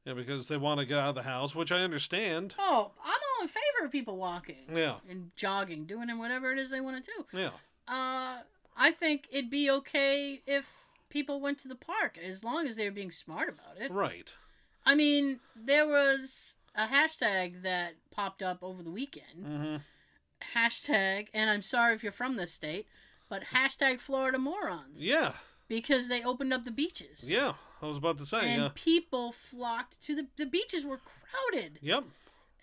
[0.05, 2.55] yeah, because they want to get out of the house, which I understand.
[2.57, 6.69] oh, I'm all in favor of people walking Yeah, and jogging, doing whatever it is
[6.69, 7.37] they want to do.
[7.37, 7.51] yeah,
[7.87, 8.41] Uh,
[8.77, 12.85] I think it'd be okay if people went to the park as long as they
[12.85, 13.91] were being smart about it.
[13.91, 14.33] right.
[14.85, 19.45] I mean, there was a hashtag that popped up over the weekend.
[19.45, 19.75] hmm
[20.55, 22.87] Hashtag, and I'm sorry if you're from this state,
[23.29, 25.03] but hashtag Florida morons.
[25.03, 25.31] Yeah,
[25.67, 27.29] Because they opened up the beaches.
[27.29, 27.53] yeah.
[27.81, 28.69] I was about to say, and yeah.
[28.73, 32.05] people flocked to the the beaches were crowded Yep.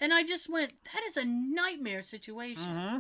[0.00, 2.98] and i just went that is a nightmare situation hmm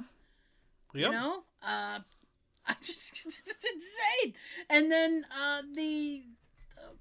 [0.96, 1.98] you know uh
[2.68, 4.34] i just it's insane
[4.70, 6.22] and then uh the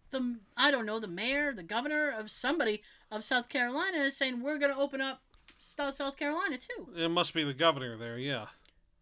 [0.09, 2.81] the i don't know the mayor the governor of somebody
[3.11, 5.21] of south carolina is saying we're going to open up
[5.63, 8.17] south south carolina too It must be the governor there.
[8.17, 8.47] Yeah.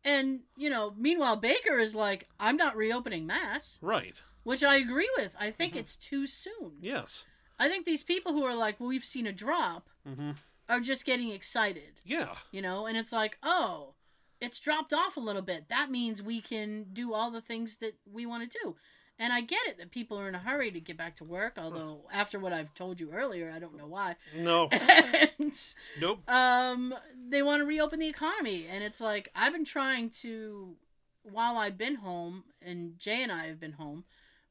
[0.03, 4.15] and you know meanwhile baker is like i'm not reopening mass Right.
[4.43, 5.77] which i agree with i think Mhm.
[5.77, 7.25] it's too soon Yes.
[7.59, 10.31] i think these people who are like well we've seen a drop hmm
[10.69, 12.35] are just getting excited Yeah.
[12.51, 13.95] you know and it's like oh
[14.39, 17.95] it's dropped off a little bit that means we can do all the things that
[18.11, 18.75] we want to do
[19.21, 21.53] and i get it that people are in a hurry to get back to work
[21.57, 24.67] although after what i've told you earlier i don't know why No.
[25.39, 25.57] and
[25.99, 26.29] nope.
[26.29, 26.93] um
[27.29, 30.75] they want to reopen the economy and it's like i've been trying to
[31.23, 34.03] while i've been home and jay and i have been home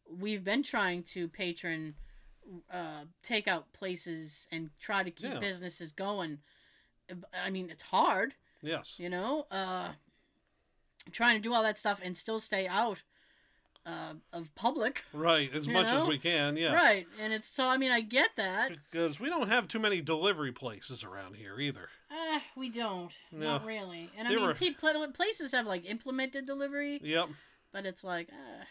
[0.09, 1.95] we've been trying to patron
[2.73, 5.39] uh take out places and try to keep Yeah.
[5.41, 6.39] businesses going
[7.45, 8.95] i mean it's hard Yes.
[8.99, 9.93] you know uh
[11.13, 12.99] trying to do all that stuff and still stay out
[13.87, 15.53] uh, of public Right.
[15.55, 16.03] As much know?
[16.03, 16.57] as we can.
[16.57, 16.75] Yeah.
[16.75, 20.01] right and it's so i mean i get that Because we don't have too many
[20.01, 21.89] delivery places around here either.
[22.11, 23.53] uh, we don't No.
[23.59, 24.55] not really and i mean were-
[25.15, 27.29] places have like implemented delivery Yep.
[27.73, 28.65] but it's like uh,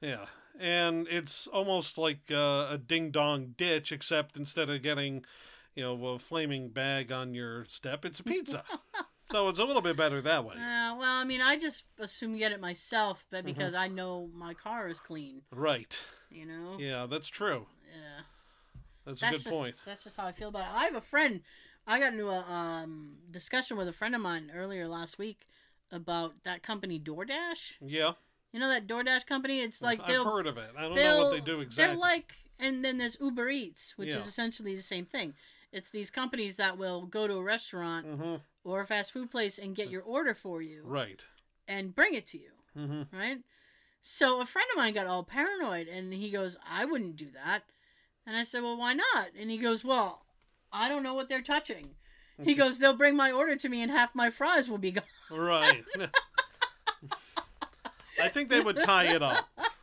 [0.00, 0.26] Yeah,
[0.58, 5.24] and it's almost like uh, a ding dong ditch, except instead of getting,
[5.74, 8.64] you know, a flaming bag on your step, it's a pizza.
[9.30, 10.54] so it's a little bit better that way.
[10.54, 13.46] uh, well i mean i just assume get it myself but Mhm.
[13.46, 15.98] because i know my car is clean Right.
[16.30, 17.66] you know Yeah, that's true.
[17.92, 18.22] yeah
[19.04, 19.74] That's a good just point.
[19.84, 20.72] that's just how I feel about it.
[20.74, 21.42] I have a friend.
[21.86, 25.46] I got into a um, discussion with a friend of mine earlier last week
[25.92, 27.74] about that company DoorDash.
[27.82, 28.12] Yeah,
[28.52, 29.60] You know that DoorDash company?
[29.60, 30.70] It's like I've heard of it.
[30.76, 31.94] I don't know what they do exactly.
[31.94, 34.16] they're like, and then there's Uber Eats, which Yeah.
[34.16, 35.34] is essentially the same thing.
[35.74, 39.58] It's these companies that will go to a restaurant hmm or a fast food place
[39.58, 41.20] and get your order for you Right.
[41.68, 43.38] and bring it to you, hmm right?
[44.02, 47.64] So a friend of mine got all paranoid and he goes, "I wouldn't do that."
[48.26, 50.24] And I said, "Well, why not?" And he goes, "Well,
[50.72, 51.96] I don't know what they're touching."
[52.44, 55.04] He goes, "They'll bring my order to me and half my fries will be gone."
[55.30, 55.84] Right.
[58.20, 59.48] I think they would tie it up.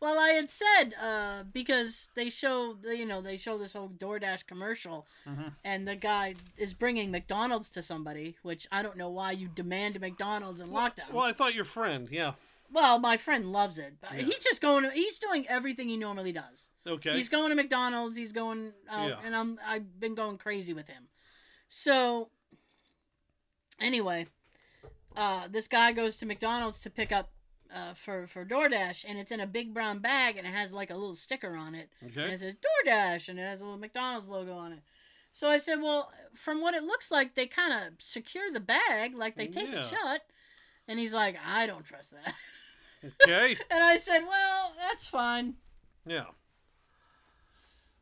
[0.00, 4.46] Well, I had said uh, because they show, you know, they show this whole DoorDash
[4.46, 5.52] commercial, Mhm.
[5.64, 10.00] and the guy is bringing McDonald's to somebody, which I don't know why you demand
[10.00, 11.10] McDonald's in lockdown.
[11.12, 12.08] Well, I thought your friend.
[12.10, 12.34] Yeah.
[12.70, 14.18] Well, my friend loves it, Yeah.
[14.22, 14.88] he's just going.
[14.92, 16.68] He's doing everything he normally does.
[16.86, 17.16] Okay.
[17.16, 18.16] He's going to McDonald's.
[18.16, 19.20] He's going out, Yeah.
[19.24, 21.08] and I'm I've been going crazy with him.
[21.66, 22.30] So
[23.80, 24.26] anyway,
[25.16, 27.30] uh, this guy goes to McDonald's to pick up
[27.74, 30.90] uh, for for DoorDash, and it's in a big brown bag, and it has like
[30.90, 34.28] a little sticker on it, and it says DoorDash, and it has a little McDonald's
[34.28, 34.80] logo on it.
[35.32, 39.14] So I said, well, from what it looks like, they kind of secure the bag,
[39.14, 39.78] like they tape Yeah.
[39.78, 40.22] it shut.
[40.88, 42.34] And he's like, I don't trust that.
[43.22, 43.56] Okay.
[43.70, 45.54] And I said, well, that's fine.
[46.06, 46.24] Yeah.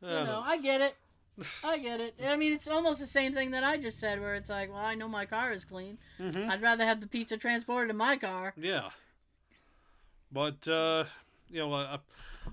[0.01, 0.95] You know, I get it.
[1.65, 2.15] I get it.
[2.25, 4.83] I mean, it's almost the same thing that I just said, where it's like, well,
[4.83, 5.97] I know my car is clean.
[6.19, 6.49] Mm-hmm.
[6.49, 8.53] I'd rather have the pizza transported in my car.
[8.57, 8.89] Yeah.
[10.31, 11.05] But uh,
[11.49, 11.97] you know, uh,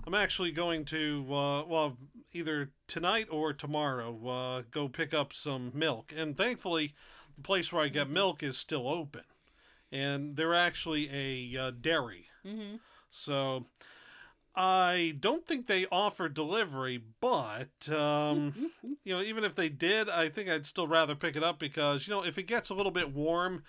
[0.05, 1.97] I'm actually going to uh, well,
[2.33, 6.93] either tonight or tomorrow uh, go pick up some milk, and thankfully,
[7.35, 9.23] the place where I get milk is still open,
[9.91, 12.75] and they're actually a uh, dairy, hmm
[13.09, 13.65] so.
[14.57, 18.53] I don't think they offer delivery, but um,
[19.03, 22.07] you know, even if they did, I think I'd still rather pick it up because
[22.07, 23.63] you know, if it gets a little bit warm,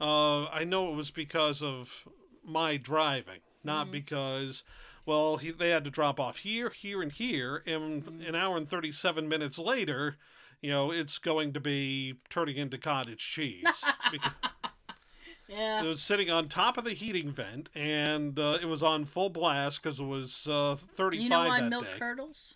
[0.00, 2.08] uh, I know it was because of
[2.44, 3.92] my driving, not Mhm.
[3.92, 4.64] because,
[5.06, 8.28] well, he, they had to drop off here, here, and here, and Mhm.
[8.28, 10.16] an hour and thirty-seven minutes later,
[10.60, 14.32] you know, it's going to be turning into cottage cheese because
[15.48, 15.82] Yeah.
[15.82, 19.28] it was sitting on top of the heating vent, and uh, it was on full
[19.28, 21.98] blast because it was uh, thirty-five You know why milk day.
[21.98, 22.54] curdles?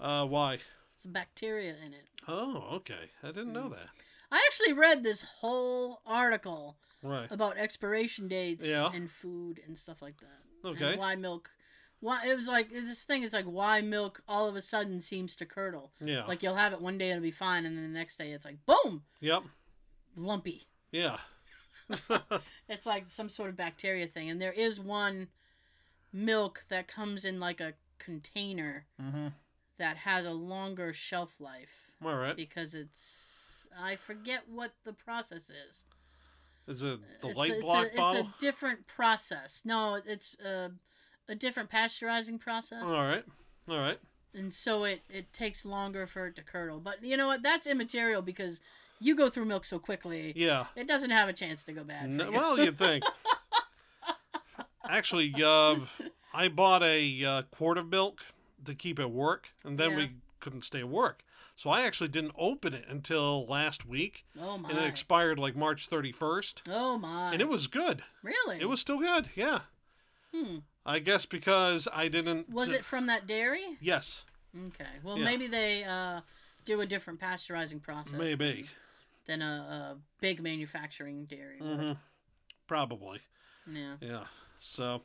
[0.00, 0.58] Uh, why?
[0.94, 2.08] It's bacteria in it.
[2.26, 3.10] Oh, okay.
[3.22, 3.72] I didn't know Mm.
[3.76, 3.88] that.
[4.30, 7.30] I actually read this whole article Right.
[7.30, 8.90] about expiration dates Yeah.
[8.92, 10.68] and food and stuff like that.
[10.68, 10.90] Okay.
[10.92, 11.50] And why milk?
[12.00, 15.34] Why it was like this thing is like why milk all of a sudden seems
[15.36, 15.92] to curdle.
[16.00, 16.24] Yeah.
[16.26, 18.32] Like you'll have it one day and it'll be fine, and then the next day
[18.32, 19.42] it's like boom, Yep.
[20.16, 20.68] lumpy.
[20.92, 21.18] Yeah.
[22.68, 24.28] It's like some sort of bacteria thing.
[24.30, 25.28] And there is one
[26.12, 29.28] milk that comes in like a container mm-hmm.
[29.78, 32.36] that has a longer shelf life All right.
[32.36, 35.84] because it's I forget what the process is.
[36.68, 38.20] Is it the it's light a, it's block a, bottle?
[38.20, 39.62] It's a different process.
[39.64, 40.70] No, it's a,
[41.28, 42.84] a different pasteurizing process.
[42.84, 43.24] All right.
[43.68, 43.98] All right.
[44.34, 46.78] and so it it takes longer for it to curdle.
[46.80, 47.42] But you know what?
[47.42, 48.60] That's immaterial because
[49.00, 50.32] you go through milk so quickly.
[50.36, 50.66] Yeah.
[50.76, 52.10] It doesn't have a chance to go bad.
[52.10, 52.32] No, you.
[52.32, 53.04] well, you'd think.
[54.88, 55.76] Actually, uh,
[56.32, 58.20] I bought a uh, quart of milk
[58.64, 59.96] to keep at work, and then Yeah.
[59.96, 60.10] we
[60.40, 61.22] couldn't stay at work.
[61.58, 64.70] So I actually didn't open it until last week, oh my!
[64.70, 66.68] and it expired like March 31st.
[66.70, 67.32] oh my!
[67.32, 68.02] And it was good.
[68.22, 68.60] really.
[68.60, 69.28] It was still good.
[69.34, 69.62] Yeah.
[70.32, 70.58] Hmm.
[70.86, 72.48] I guess because I didn't.
[72.48, 73.76] Was it from that dairy?
[73.80, 74.24] Yes,
[74.56, 74.84] Okay.
[75.02, 75.24] Well, Yeah.
[75.24, 76.20] maybe they uh,
[76.64, 78.14] do a different pasteurizing process.
[78.14, 78.66] maybe.
[79.26, 81.58] Than a, a big manufacturing dairy.
[81.60, 81.80] would.
[81.80, 81.92] hmm
[82.68, 83.18] Probably.
[83.66, 83.96] Yeah.
[84.00, 84.24] Yeah.
[84.60, 85.02] So,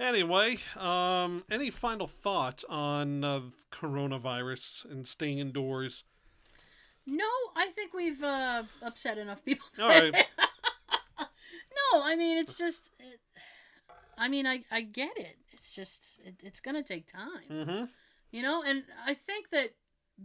[0.00, 3.40] anyway, um, any final thoughts on uh,
[3.72, 6.04] coronavirus and staying indoors?
[7.06, 9.66] No, I think we've uh, upset enough people.
[9.80, 10.12] All right.
[11.18, 12.90] no, I mean it's just.
[12.98, 13.20] It,
[14.18, 15.36] I mean, I I get it.
[15.52, 17.84] It's just it, it's gonna take time, Mm-hmm.
[18.30, 18.62] you know.
[18.66, 19.70] And I think that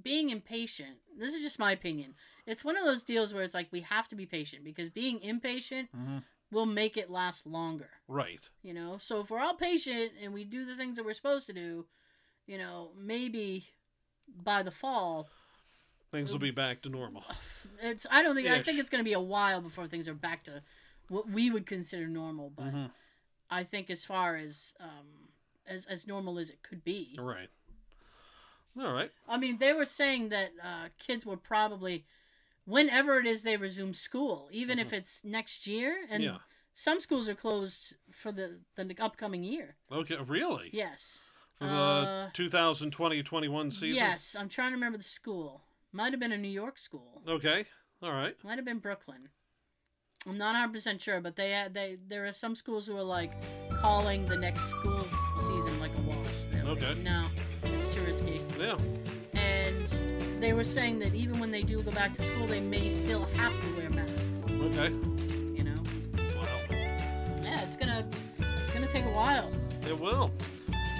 [0.01, 0.95] being impatient.
[1.19, 2.13] This is just my opinion.
[2.47, 5.19] It's one of those deals where it's like we have to be patient because being
[5.21, 6.19] impatient Mm-hmm.
[6.51, 7.89] Will make it last longer.
[8.07, 8.49] Right.
[8.61, 11.47] You know, so if we're all patient and we do the things that we're supposed
[11.47, 11.85] to do,
[12.45, 13.65] you know, maybe
[14.43, 15.29] by the fall,
[16.11, 17.23] Things will be back to normal.
[17.81, 18.05] it's.
[18.11, 18.49] I don't think.
[18.49, 20.61] I think it's going to be a while before things are back to
[21.07, 22.51] what we would consider normal.
[22.55, 22.85] But hmm
[23.49, 25.29] I think as far as um,
[25.67, 27.17] as as normal as it could be.
[27.19, 27.49] Right.
[28.79, 29.11] All right.
[29.27, 32.05] I mean, they were saying that uh, kids were probably,
[32.65, 36.33] whenever it is they resume school, even if it's next year, and Mm-hmm.
[36.33, 36.39] yeah.
[36.73, 39.75] some schools are closed for the the upcoming year.
[39.91, 40.17] Okay.
[40.27, 40.69] Really?
[40.73, 41.23] Yes.
[41.57, 43.95] For the Uh, 2020-21 season.
[43.95, 45.61] Yes, I'm trying to remember the school.
[45.93, 47.21] Might have been a New York school.
[47.27, 47.65] Okay.
[48.01, 48.35] All right.
[48.43, 49.29] Might have been Brooklyn.
[50.27, 53.03] I'm not 100 percent sure, but they had they there are some schools who are
[53.03, 53.31] like
[53.81, 55.03] calling the next school
[55.39, 56.17] season like a wash.
[56.51, 56.93] They're like, Okay.
[57.01, 57.25] no,
[57.63, 58.39] it's too risky.
[58.59, 58.77] Yeah.
[59.89, 62.89] And they were saying that even when they do go back to school, they may
[62.89, 64.31] still have to wear masks.
[64.47, 64.89] Okay.
[65.55, 65.81] You know?
[66.35, 66.47] Wow.
[67.41, 68.05] Yeah, it's gonna
[68.37, 69.49] it's gonna take a while.
[69.87, 70.31] It will.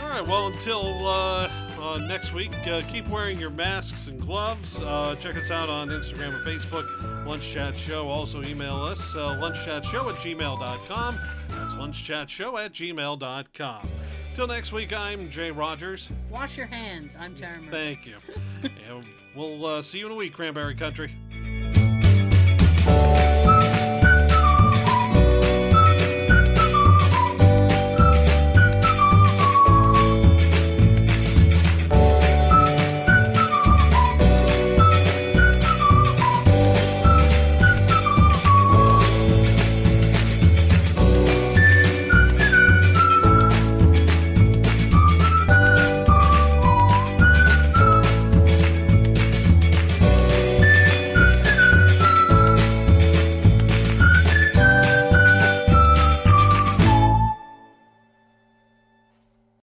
[0.01, 0.25] All right.
[0.25, 1.47] Well, until uh,
[1.79, 4.79] uh, next week, uh, keep wearing your masks and gloves.
[4.81, 8.07] Uh, check us out on Instagram and Facebook, Lunch Chat Show.
[8.09, 11.19] Also, email us, uh, lunchchatshow at gmail.com.
[11.49, 13.89] That's lunchchatshow at gmail.com.
[14.33, 16.09] Till next week, I'm Jay Rogers.
[16.31, 17.15] Wash your hands.
[17.19, 17.69] I'm Tara Murray.
[17.69, 18.15] Thank you.
[18.87, 19.05] and
[19.35, 21.11] we'll uh, see you in a week, Cranberry Country.